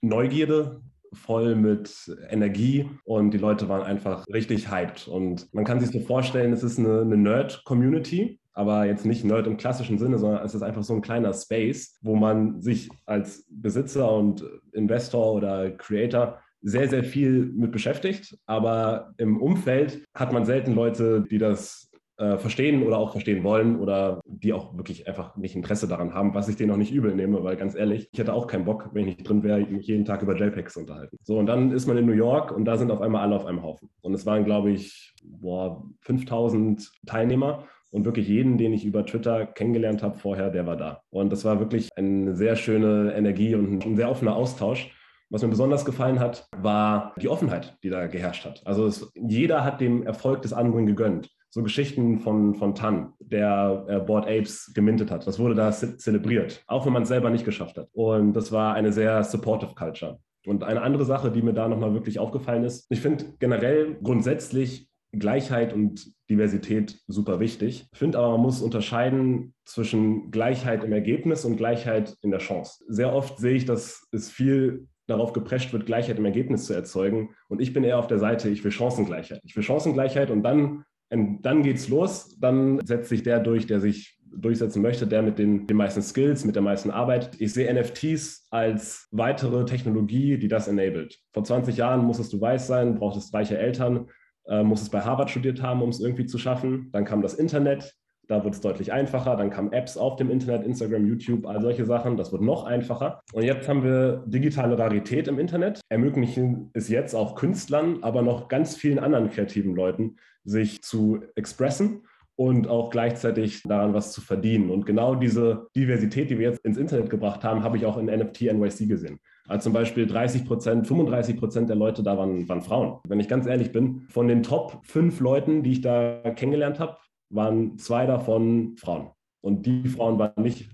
Neugierde, 0.00 0.80
voll 1.12 1.54
mit 1.54 2.10
Energie 2.28 2.88
und 3.04 3.32
die 3.32 3.38
Leute 3.38 3.68
waren 3.68 3.82
einfach 3.82 4.26
richtig 4.28 4.70
hyped. 4.70 5.08
Und 5.08 5.52
man 5.52 5.64
kann 5.64 5.80
sich 5.80 5.90
so 5.90 6.00
vorstellen, 6.00 6.52
es 6.52 6.62
ist 6.62 6.78
eine, 6.78 7.00
eine 7.00 7.16
Nerd-Community, 7.16 8.40
aber 8.52 8.84
jetzt 8.84 9.06
nicht 9.06 9.24
Nerd 9.24 9.46
im 9.46 9.56
klassischen 9.56 9.98
Sinne, 9.98 10.18
sondern 10.18 10.44
es 10.44 10.54
ist 10.54 10.62
einfach 10.62 10.82
so 10.82 10.94
ein 10.94 11.02
kleiner 11.02 11.32
Space, 11.32 11.98
wo 12.02 12.16
man 12.16 12.60
sich 12.60 12.88
als 13.06 13.46
Besitzer 13.48 14.12
und 14.12 14.44
Investor 14.72 15.32
oder 15.32 15.70
Creator 15.70 16.40
sehr, 16.62 16.88
sehr 16.88 17.04
viel 17.04 17.46
mit 17.54 17.72
beschäftigt. 17.72 18.36
Aber 18.46 19.12
im 19.16 19.40
Umfeld 19.40 20.04
hat 20.14 20.32
man 20.32 20.44
selten 20.44 20.74
Leute, 20.74 21.24
die 21.30 21.38
das 21.38 21.89
äh, 22.20 22.36
verstehen 22.36 22.82
oder 22.82 22.98
auch 22.98 23.12
verstehen 23.12 23.42
wollen 23.42 23.80
oder 23.80 24.20
die 24.26 24.52
auch 24.52 24.76
wirklich 24.76 25.08
einfach 25.08 25.36
nicht 25.36 25.56
Interesse 25.56 25.88
daran 25.88 26.12
haben, 26.12 26.34
was 26.34 26.48
ich 26.48 26.56
denen 26.56 26.70
auch 26.70 26.76
nicht 26.76 26.92
übel 26.92 27.14
nehme, 27.14 27.42
weil 27.42 27.56
ganz 27.56 27.74
ehrlich, 27.74 28.10
ich 28.12 28.18
hätte 28.18 28.34
auch 28.34 28.46
keinen 28.46 28.66
Bock, 28.66 28.90
wenn 28.92 29.08
ich 29.08 29.16
nicht 29.16 29.28
drin 29.28 29.42
wäre, 29.42 29.60
mich 29.60 29.86
jeden 29.86 30.04
Tag 30.04 30.20
über 30.20 30.36
JPEGs 30.36 30.74
zu 30.74 30.80
unterhalten. 30.80 31.16
So, 31.22 31.38
und 31.38 31.46
dann 31.46 31.72
ist 31.72 31.86
man 31.86 31.96
in 31.96 32.04
New 32.04 32.12
York 32.12 32.52
und 32.52 32.66
da 32.66 32.76
sind 32.76 32.90
auf 32.90 33.00
einmal 33.00 33.22
alle 33.22 33.36
auf 33.36 33.46
einem 33.46 33.62
Haufen. 33.62 33.88
Und 34.02 34.12
es 34.12 34.26
waren, 34.26 34.44
glaube 34.44 34.70
ich, 34.70 35.14
boah, 35.24 35.82
5000 36.02 36.92
Teilnehmer 37.06 37.64
und 37.90 38.04
wirklich 38.04 38.28
jeden, 38.28 38.58
den 38.58 38.74
ich 38.74 38.84
über 38.84 39.06
Twitter 39.06 39.46
kennengelernt 39.46 40.02
habe 40.02 40.18
vorher, 40.18 40.50
der 40.50 40.66
war 40.66 40.76
da. 40.76 41.00
Und 41.08 41.32
das 41.32 41.46
war 41.46 41.58
wirklich 41.58 41.88
eine 41.96 42.36
sehr 42.36 42.54
schöne 42.54 43.14
Energie 43.14 43.54
und 43.54 43.86
ein 43.86 43.96
sehr 43.96 44.10
offener 44.10 44.36
Austausch. 44.36 44.94
Was 45.30 45.40
mir 45.40 45.48
besonders 45.48 45.86
gefallen 45.86 46.20
hat, 46.20 46.48
war 46.54 47.14
die 47.18 47.30
Offenheit, 47.30 47.78
die 47.82 47.88
da 47.88 48.08
geherrscht 48.08 48.44
hat. 48.44 48.60
Also 48.66 48.84
es, 48.84 49.10
jeder 49.14 49.64
hat 49.64 49.80
dem 49.80 50.02
Erfolg 50.02 50.42
des 50.42 50.52
anderen 50.52 50.84
gegönnt 50.84 51.30
so 51.50 51.62
Geschichten 51.62 52.20
von, 52.20 52.54
von 52.54 52.74
Tan, 52.74 53.12
der 53.18 53.84
äh, 53.88 53.98
Board 53.98 54.26
Apes 54.26 54.72
gemintet 54.72 55.10
hat. 55.10 55.26
Das 55.26 55.38
wurde 55.38 55.54
da 55.54 55.70
zelebriert, 55.72 56.62
auch 56.66 56.86
wenn 56.86 56.92
man 56.92 57.02
es 57.02 57.08
selber 57.08 57.30
nicht 57.30 57.44
geschafft 57.44 57.76
hat. 57.76 57.88
Und 57.92 58.32
das 58.32 58.52
war 58.52 58.74
eine 58.74 58.92
sehr 58.92 59.22
supportive 59.24 59.74
Culture. 59.74 60.20
Und 60.46 60.64
eine 60.64 60.82
andere 60.82 61.04
Sache, 61.04 61.30
die 61.30 61.42
mir 61.42 61.52
da 61.52 61.68
nochmal 61.68 61.92
wirklich 61.92 62.18
aufgefallen 62.18 62.64
ist, 62.64 62.86
ich 62.88 63.00
finde 63.00 63.24
generell 63.38 63.98
grundsätzlich 64.02 64.88
Gleichheit 65.12 65.72
und 65.72 66.12
Diversität 66.30 67.00
super 67.08 67.40
wichtig. 67.40 67.88
Ich 67.92 67.98
finde 67.98 68.18
aber, 68.18 68.30
man 68.32 68.42
muss 68.42 68.62
unterscheiden 68.62 69.54
zwischen 69.64 70.30
Gleichheit 70.30 70.84
im 70.84 70.92
Ergebnis 70.92 71.44
und 71.44 71.56
Gleichheit 71.56 72.14
in 72.22 72.30
der 72.30 72.38
Chance. 72.38 72.84
Sehr 72.86 73.12
oft 73.12 73.38
sehe 73.38 73.54
ich, 73.54 73.64
dass 73.64 74.06
es 74.12 74.30
viel 74.30 74.86
darauf 75.08 75.32
geprescht 75.32 75.72
wird, 75.72 75.86
Gleichheit 75.86 76.18
im 76.18 76.24
Ergebnis 76.24 76.66
zu 76.66 76.72
erzeugen. 76.72 77.30
Und 77.48 77.60
ich 77.60 77.72
bin 77.72 77.82
eher 77.82 77.98
auf 77.98 78.06
der 78.06 78.20
Seite, 78.20 78.48
ich 78.48 78.62
will 78.62 78.70
Chancengleichheit. 78.70 79.40
Ich 79.44 79.56
will 79.56 79.64
Chancengleichheit 79.64 80.30
und 80.30 80.44
dann 80.44 80.84
und 81.10 81.42
dann 81.42 81.62
geht's 81.62 81.88
los. 81.88 82.36
Dann 82.38 82.80
setzt 82.84 83.08
sich 83.08 83.22
der 83.22 83.40
durch, 83.40 83.66
der 83.66 83.80
sich 83.80 84.18
durchsetzen 84.32 84.80
möchte, 84.80 85.06
der 85.06 85.22
mit 85.22 85.38
den, 85.38 85.66
den 85.66 85.76
meisten 85.76 86.02
Skills, 86.02 86.44
mit 86.44 86.54
der 86.54 86.62
meisten 86.62 86.90
Arbeit. 86.90 87.30
Ich 87.40 87.52
sehe 87.52 87.72
NFTs 87.72 88.46
als 88.50 89.08
weitere 89.10 89.64
Technologie, 89.64 90.38
die 90.38 90.48
das 90.48 90.68
enabled. 90.68 91.18
Vor 91.32 91.44
20 91.44 91.76
Jahren 91.76 92.04
musstest 92.04 92.32
du 92.32 92.40
weiß 92.40 92.66
sein, 92.66 92.94
brauchtest 92.94 93.34
reiche 93.34 93.58
Eltern, 93.58 94.08
äh, 94.46 94.62
musstest 94.62 94.92
bei 94.92 95.00
Harvard 95.00 95.30
studiert 95.30 95.60
haben, 95.62 95.82
um 95.82 95.90
es 95.90 96.00
irgendwie 96.00 96.26
zu 96.26 96.38
schaffen. 96.38 96.90
Dann 96.92 97.04
kam 97.04 97.22
das 97.22 97.34
Internet, 97.34 97.96
da 98.28 98.44
wird 98.44 98.54
es 98.54 98.60
deutlich 98.60 98.92
einfacher. 98.92 99.36
Dann 99.36 99.50
kamen 99.50 99.72
Apps 99.72 99.96
auf 99.96 100.14
dem 100.14 100.30
Internet, 100.30 100.64
Instagram, 100.64 101.04
YouTube, 101.04 101.46
all 101.46 101.60
solche 101.60 101.84
Sachen. 101.84 102.16
Das 102.16 102.30
wird 102.30 102.42
noch 102.42 102.64
einfacher. 102.64 103.22
Und 103.32 103.42
jetzt 103.42 103.68
haben 103.68 103.82
wir 103.82 104.22
digitale 104.26 104.78
Rarität 104.78 105.26
im 105.26 105.40
Internet, 105.40 105.80
ermöglichen 105.88 106.70
es 106.72 106.88
jetzt 106.88 107.14
auch 107.14 107.34
Künstlern, 107.34 107.98
aber 108.02 108.22
noch 108.22 108.46
ganz 108.46 108.76
vielen 108.76 109.00
anderen 109.00 109.30
kreativen 109.30 109.74
Leuten, 109.74 110.16
sich 110.44 110.82
zu 110.82 111.20
expressen 111.34 112.02
und 112.36 112.68
auch 112.68 112.88
gleichzeitig 112.90 113.62
daran 113.64 113.92
was 113.92 114.12
zu 114.12 114.22
verdienen. 114.22 114.70
Und 114.70 114.86
genau 114.86 115.14
diese 115.14 115.68
Diversität, 115.76 116.30
die 116.30 116.38
wir 116.38 116.48
jetzt 116.48 116.64
ins 116.64 116.78
Internet 116.78 117.10
gebracht 117.10 117.44
haben, 117.44 117.62
habe 117.62 117.76
ich 117.76 117.84
auch 117.84 117.98
in 117.98 118.06
NFT 118.06 118.52
NYC 118.52 118.88
gesehen. 118.88 119.18
Also 119.46 119.64
zum 119.64 119.72
Beispiel 119.74 120.06
30 120.06 120.46
Prozent, 120.46 120.86
35 120.86 121.36
Prozent 121.36 121.68
der 121.68 121.76
Leute 121.76 122.02
da 122.02 122.16
waren, 122.16 122.48
waren 122.48 122.62
Frauen. 122.62 123.00
Wenn 123.06 123.20
ich 123.20 123.28
ganz 123.28 123.46
ehrlich 123.46 123.72
bin, 123.72 124.06
von 124.08 124.26
den 124.26 124.42
Top 124.42 124.80
fünf 124.84 125.20
Leuten, 125.20 125.62
die 125.62 125.72
ich 125.72 125.80
da 125.82 126.22
kennengelernt 126.34 126.78
habe, 126.80 126.96
waren 127.28 127.76
zwei 127.76 128.06
davon 128.06 128.76
Frauen. 128.78 129.10
Und 129.42 129.66
die 129.66 129.88
Frauen 129.88 130.18
waren 130.18 130.42
nicht 130.42 130.70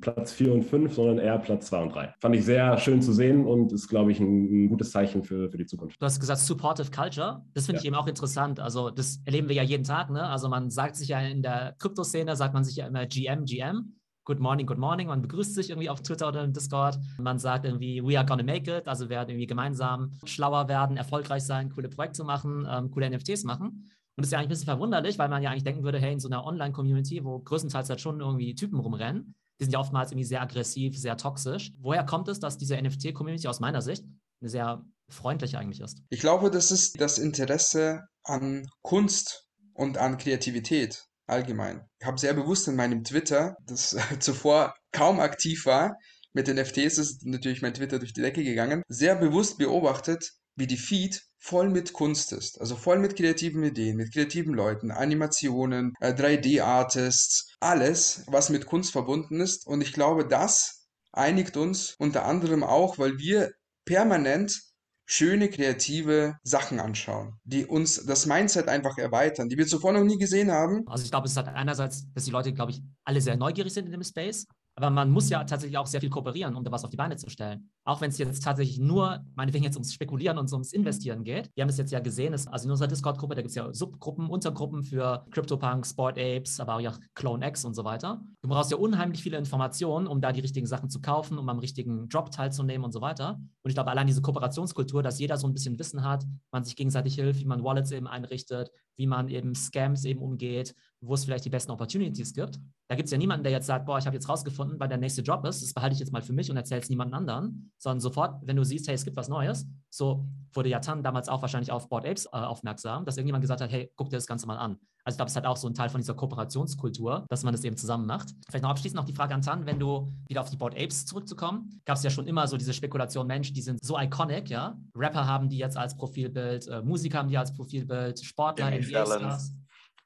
Platz 0.00 0.32
4 0.32 0.52
und 0.52 0.62
5, 0.64 0.94
sondern 0.94 1.18
eher 1.18 1.38
Platz 1.38 1.66
2 1.66 1.82
und 1.82 1.94
3. 1.94 2.14
Fand 2.20 2.34
ich 2.34 2.44
sehr 2.44 2.76
schön 2.78 3.02
zu 3.02 3.12
sehen 3.12 3.46
und 3.46 3.72
ist, 3.72 3.88
glaube 3.88 4.12
ich, 4.12 4.20
ein, 4.20 4.64
ein, 4.64 4.68
gutes 4.68 4.90
Zeichen 4.90 5.22
für, 5.22 5.50
für 5.50 5.58
die 5.58 5.66
Zukunft. 5.66 6.00
Du 6.00 6.04
hast 6.06 6.20
gesagt, 6.20 6.40
Supportive 6.40 6.90
Culture. 6.90 7.44
Das 7.54 7.66
finde 7.66 7.78
ja. 7.78 7.82
ich 7.82 7.86
eben 7.86 7.96
auch 7.96 8.06
interessant. 8.06 8.60
Also, 8.60 8.90
das 8.90 9.20
erleben 9.24 9.48
wir 9.48 9.56
ja 9.56 9.62
jeden 9.62 9.84
Tag. 9.84 10.10
Ne? 10.10 10.22
Also, 10.22 10.48
man 10.48 10.70
sagt 10.70 10.96
sich 10.96 11.08
ja 11.08 11.20
in 11.20 11.42
der 11.42 11.74
Kryptoszene, 11.78 12.36
sagt 12.36 12.54
man 12.54 12.64
sich 12.64 12.76
ja 12.76 12.86
immer 12.86 13.06
GM, 13.06 13.44
GM. 13.44 13.94
Good 14.24 14.40
morning, 14.40 14.66
good 14.66 14.78
morning. 14.78 15.08
Man 15.08 15.20
begrüßt 15.20 15.54
sich 15.54 15.70
irgendwie 15.70 15.90
auf 15.90 16.00
Twitter 16.00 16.28
oder 16.28 16.44
im 16.44 16.52
Discord. 16.52 16.98
Man 17.18 17.38
sagt 17.38 17.66
irgendwie, 17.66 18.02
we 18.02 18.18
are 18.18 18.26
gonna 18.26 18.42
make 18.42 18.74
it. 18.74 18.88
Also, 18.88 19.04
wir 19.04 19.10
werden 19.10 19.30
irgendwie 19.30 19.46
gemeinsam 19.46 20.12
schlauer 20.24 20.68
werden, 20.68 20.96
erfolgreich 20.96 21.44
sein, 21.44 21.70
coole 21.70 21.88
Projekte 21.88 22.24
machen, 22.24 22.66
ähm, 22.70 22.90
coole 22.90 23.10
NFTs 23.10 23.44
machen. 23.44 23.90
Und 24.16 24.22
das 24.22 24.28
ist 24.28 24.32
ja 24.32 24.38
eigentlich 24.38 24.46
ein 24.46 24.50
bisschen 24.50 24.66
verwunderlich, 24.66 25.18
weil 25.18 25.28
man 25.28 25.42
ja 25.42 25.50
eigentlich 25.50 25.64
denken 25.64 25.82
würde, 25.82 25.98
hey, 25.98 26.12
in 26.12 26.20
so 26.20 26.28
einer 26.28 26.44
Online-Community, 26.44 27.24
wo 27.24 27.40
größtenteils 27.40 27.90
halt 27.90 28.00
schon 28.00 28.20
irgendwie 28.20 28.54
Typen 28.54 28.78
rumrennen, 28.78 29.34
die 29.58 29.64
sind 29.64 29.72
ja 29.72 29.78
oftmals 29.78 30.10
irgendwie 30.10 30.26
sehr 30.26 30.42
aggressiv, 30.42 30.98
sehr 30.98 31.16
toxisch. 31.16 31.72
Woher 31.78 32.04
kommt 32.04 32.28
es, 32.28 32.40
dass 32.40 32.58
diese 32.58 32.80
NFT-Community 32.80 33.46
aus 33.48 33.60
meiner 33.60 33.82
Sicht 33.82 34.04
eine 34.40 34.50
sehr 34.50 34.84
freundliche 35.08 35.58
eigentlich 35.58 35.80
ist? 35.80 36.02
Ich 36.10 36.20
glaube, 36.20 36.50
das 36.50 36.70
ist 36.70 37.00
das 37.00 37.18
Interesse 37.18 38.02
an 38.24 38.66
Kunst 38.82 39.48
und 39.74 39.98
an 39.98 40.18
Kreativität 40.18 41.04
allgemein. 41.26 41.86
Ich 42.00 42.06
habe 42.06 42.18
sehr 42.18 42.34
bewusst 42.34 42.68
in 42.68 42.76
meinem 42.76 43.04
Twitter, 43.04 43.56
das 43.66 43.96
zuvor 44.20 44.74
kaum 44.92 45.20
aktiv 45.20 45.66
war, 45.66 45.96
mit 46.32 46.48
NFTs 46.48 46.98
ist 46.98 47.24
natürlich 47.24 47.62
mein 47.62 47.74
Twitter 47.74 48.00
durch 48.00 48.12
die 48.12 48.20
Decke 48.20 48.42
gegangen, 48.42 48.82
sehr 48.88 49.14
bewusst 49.14 49.56
beobachtet, 49.56 50.32
wie 50.56 50.66
die 50.66 50.76
Feed 50.76 51.22
voll 51.44 51.68
mit 51.68 51.92
Kunst 51.92 52.32
ist. 52.32 52.58
Also 52.58 52.74
voll 52.74 52.98
mit 52.98 53.16
kreativen 53.16 53.62
Ideen, 53.62 53.98
mit 53.98 54.14
kreativen 54.14 54.54
Leuten, 54.54 54.90
Animationen, 54.90 55.92
3D-Artists, 56.00 57.50
äh, 57.50 57.66
alles, 57.66 58.24
was 58.28 58.48
mit 58.48 58.64
Kunst 58.64 58.92
verbunden 58.92 59.40
ist. 59.40 59.66
Und 59.66 59.82
ich 59.82 59.92
glaube, 59.92 60.26
das 60.26 60.86
einigt 61.12 61.58
uns 61.58 61.96
unter 61.98 62.24
anderem 62.24 62.64
auch, 62.64 62.98
weil 62.98 63.18
wir 63.18 63.52
permanent 63.84 64.58
schöne 65.04 65.50
kreative 65.50 66.38
Sachen 66.44 66.80
anschauen, 66.80 67.34
die 67.44 67.66
uns 67.66 68.06
das 68.06 68.24
Mindset 68.24 68.68
einfach 68.68 68.96
erweitern, 68.96 69.50
die 69.50 69.58
wir 69.58 69.66
zuvor 69.66 69.92
noch 69.92 70.02
nie 70.02 70.16
gesehen 70.16 70.50
haben. 70.50 70.88
Also 70.88 71.04
ich 71.04 71.10
glaube, 71.10 71.26
es 71.26 71.36
hat 71.36 71.48
einerseits, 71.48 72.10
dass 72.14 72.24
die 72.24 72.30
Leute, 72.30 72.54
glaube 72.54 72.72
ich, 72.72 72.80
alle 73.04 73.20
sehr 73.20 73.36
neugierig 73.36 73.74
sind 73.74 73.84
in 73.84 73.92
dem 73.92 74.02
Space 74.02 74.46
aber 74.76 74.90
man 74.90 75.10
muss 75.10 75.30
ja 75.30 75.44
tatsächlich 75.44 75.78
auch 75.78 75.86
sehr 75.86 76.00
viel 76.00 76.10
kooperieren, 76.10 76.56
um 76.56 76.64
da 76.64 76.72
was 76.72 76.84
auf 76.84 76.90
die 76.90 76.96
Beine 76.96 77.16
zu 77.16 77.30
stellen. 77.30 77.70
Auch 77.84 78.00
wenn 78.00 78.10
es 78.10 78.18
jetzt 78.18 78.42
tatsächlich 78.42 78.78
nur, 78.78 79.24
meinetwegen 79.34 79.64
jetzt 79.64 79.76
ums 79.76 79.92
Spekulieren 79.92 80.36
und 80.36 80.52
ums 80.52 80.72
Investieren 80.72 81.22
geht. 81.22 81.50
Wir 81.54 81.62
haben 81.62 81.68
es 81.68 81.78
jetzt 81.78 81.92
ja 81.92 82.00
gesehen, 82.00 82.32
dass, 82.32 82.46
also 82.48 82.66
in 82.66 82.72
unserer 82.72 82.88
Discord-Gruppe, 82.88 83.34
da 83.36 83.42
gibt 83.42 83.50
es 83.50 83.54
ja 83.54 83.72
Subgruppen, 83.72 84.28
Untergruppen 84.28 84.82
für 84.82 85.26
CryptoPunks, 85.30 85.90
Sport 85.90 86.18
Apes, 86.18 86.58
aber 86.58 86.76
auch 86.76 86.80
ja 86.80 86.94
Clone 87.14 87.46
X 87.46 87.64
und 87.64 87.74
so 87.74 87.84
weiter. 87.84 88.20
Du 88.42 88.48
brauchst 88.48 88.70
ja 88.70 88.76
unheimlich 88.76 89.22
viele 89.22 89.38
Informationen, 89.38 90.06
um 90.06 90.20
da 90.20 90.32
die 90.32 90.40
richtigen 90.40 90.66
Sachen 90.66 90.90
zu 90.90 91.00
kaufen, 91.00 91.38
um 91.38 91.48
am 91.48 91.58
richtigen 91.60 92.08
Drop 92.08 92.32
teilzunehmen 92.32 92.84
und 92.84 92.92
so 92.92 93.00
weiter. 93.00 93.38
Und 93.62 93.68
ich 93.68 93.74
glaube, 93.74 93.90
allein 93.90 94.06
diese 94.06 94.22
Kooperationskultur, 94.22 95.02
dass 95.02 95.20
jeder 95.20 95.36
so 95.36 95.46
ein 95.46 95.54
bisschen 95.54 95.78
Wissen 95.78 96.02
hat, 96.02 96.24
man 96.50 96.64
sich 96.64 96.74
gegenseitig 96.74 97.14
hilft, 97.14 97.40
wie 97.40 97.46
man 97.46 97.62
Wallets 97.62 97.92
eben 97.92 98.08
einrichtet, 98.08 98.70
wie 98.96 99.06
man 99.06 99.28
eben 99.28 99.54
Scams 99.54 100.04
eben 100.04 100.20
umgeht, 100.20 100.74
wo 101.06 101.14
es 101.14 101.24
vielleicht 101.24 101.44
die 101.44 101.50
besten 101.50 101.70
Opportunities 101.70 102.34
gibt. 102.34 102.58
Da 102.88 102.94
gibt 102.94 103.06
es 103.06 103.12
ja 103.12 103.18
niemanden, 103.18 103.44
der 103.44 103.52
jetzt 103.52 103.66
sagt, 103.66 103.86
boah, 103.86 103.98
ich 103.98 104.06
habe 104.06 104.16
jetzt 104.16 104.28
rausgefunden, 104.28 104.78
weil 104.78 104.88
der 104.88 104.98
nächste 104.98 105.22
Job 105.22 105.44
ist, 105.46 105.62
das 105.62 105.72
behalte 105.72 105.94
ich 105.94 106.00
jetzt 106.00 106.12
mal 106.12 106.22
für 106.22 106.32
mich 106.32 106.50
und 106.50 106.56
erzähle 106.56 106.80
es 106.80 106.88
niemandem 106.88 107.14
anderen, 107.14 107.72
sondern 107.78 108.00
sofort, 108.00 108.40
wenn 108.42 108.56
du 108.56 108.64
siehst, 108.64 108.88
hey, 108.88 108.94
es 108.94 109.04
gibt 109.04 109.16
was 109.16 109.28
Neues, 109.28 109.66
so 109.90 110.26
wurde 110.52 110.68
Yatan 110.68 111.02
damals 111.02 111.28
auch 111.28 111.42
wahrscheinlich 111.42 111.72
auf 111.72 111.88
Board 111.88 112.06
Apes 112.06 112.26
äh, 112.26 112.36
aufmerksam, 112.36 113.04
dass 113.04 113.16
irgendjemand 113.16 113.42
gesagt 113.42 113.60
hat, 113.60 113.70
hey, 113.70 113.90
guck 113.96 114.10
dir 114.10 114.16
das 114.16 114.26
Ganze 114.26 114.46
mal 114.46 114.56
an. 114.56 114.78
Also 115.04 115.16
ich 115.16 115.18
glaube, 115.18 115.28
es 115.28 115.36
hat 115.36 115.44
auch 115.44 115.56
so 115.56 115.68
ein 115.68 115.74
Teil 115.74 115.90
von 115.90 116.00
dieser 116.00 116.14
Kooperationskultur, 116.14 117.26
dass 117.28 117.42
man 117.42 117.52
das 117.52 117.62
eben 117.64 117.76
zusammen 117.76 118.06
macht. 118.06 118.34
Vielleicht 118.48 118.62
noch 118.62 118.70
abschließend 118.70 118.96
noch 118.96 119.04
die 119.04 119.12
Frage 119.12 119.34
an 119.34 119.42
Tan, 119.42 119.66
wenn 119.66 119.78
du 119.78 120.10
wieder 120.28 120.40
auf 120.40 120.48
die 120.48 120.56
Board 120.56 120.74
Apes 120.74 121.04
zurückzukommen, 121.04 121.80
gab 121.84 121.96
es 121.96 122.02
ja 122.02 122.10
schon 122.10 122.26
immer 122.26 122.48
so 122.48 122.56
diese 122.56 122.72
Spekulation, 122.72 123.26
Mensch, 123.26 123.52
die 123.52 123.60
sind 123.60 123.84
so 123.84 123.98
iconic, 123.98 124.48
ja. 124.48 124.78
Rapper 124.96 125.26
haben 125.26 125.48
die 125.48 125.58
jetzt 125.58 125.76
als 125.76 125.94
Profilbild, 125.94 126.66
äh, 126.68 126.80
Musiker 126.80 127.18
haben 127.18 127.28
die 127.28 127.36
als 127.36 127.52
Profilbild, 127.52 128.24
Sportler, 128.24 128.70
NBA-Stars. 128.70 129.52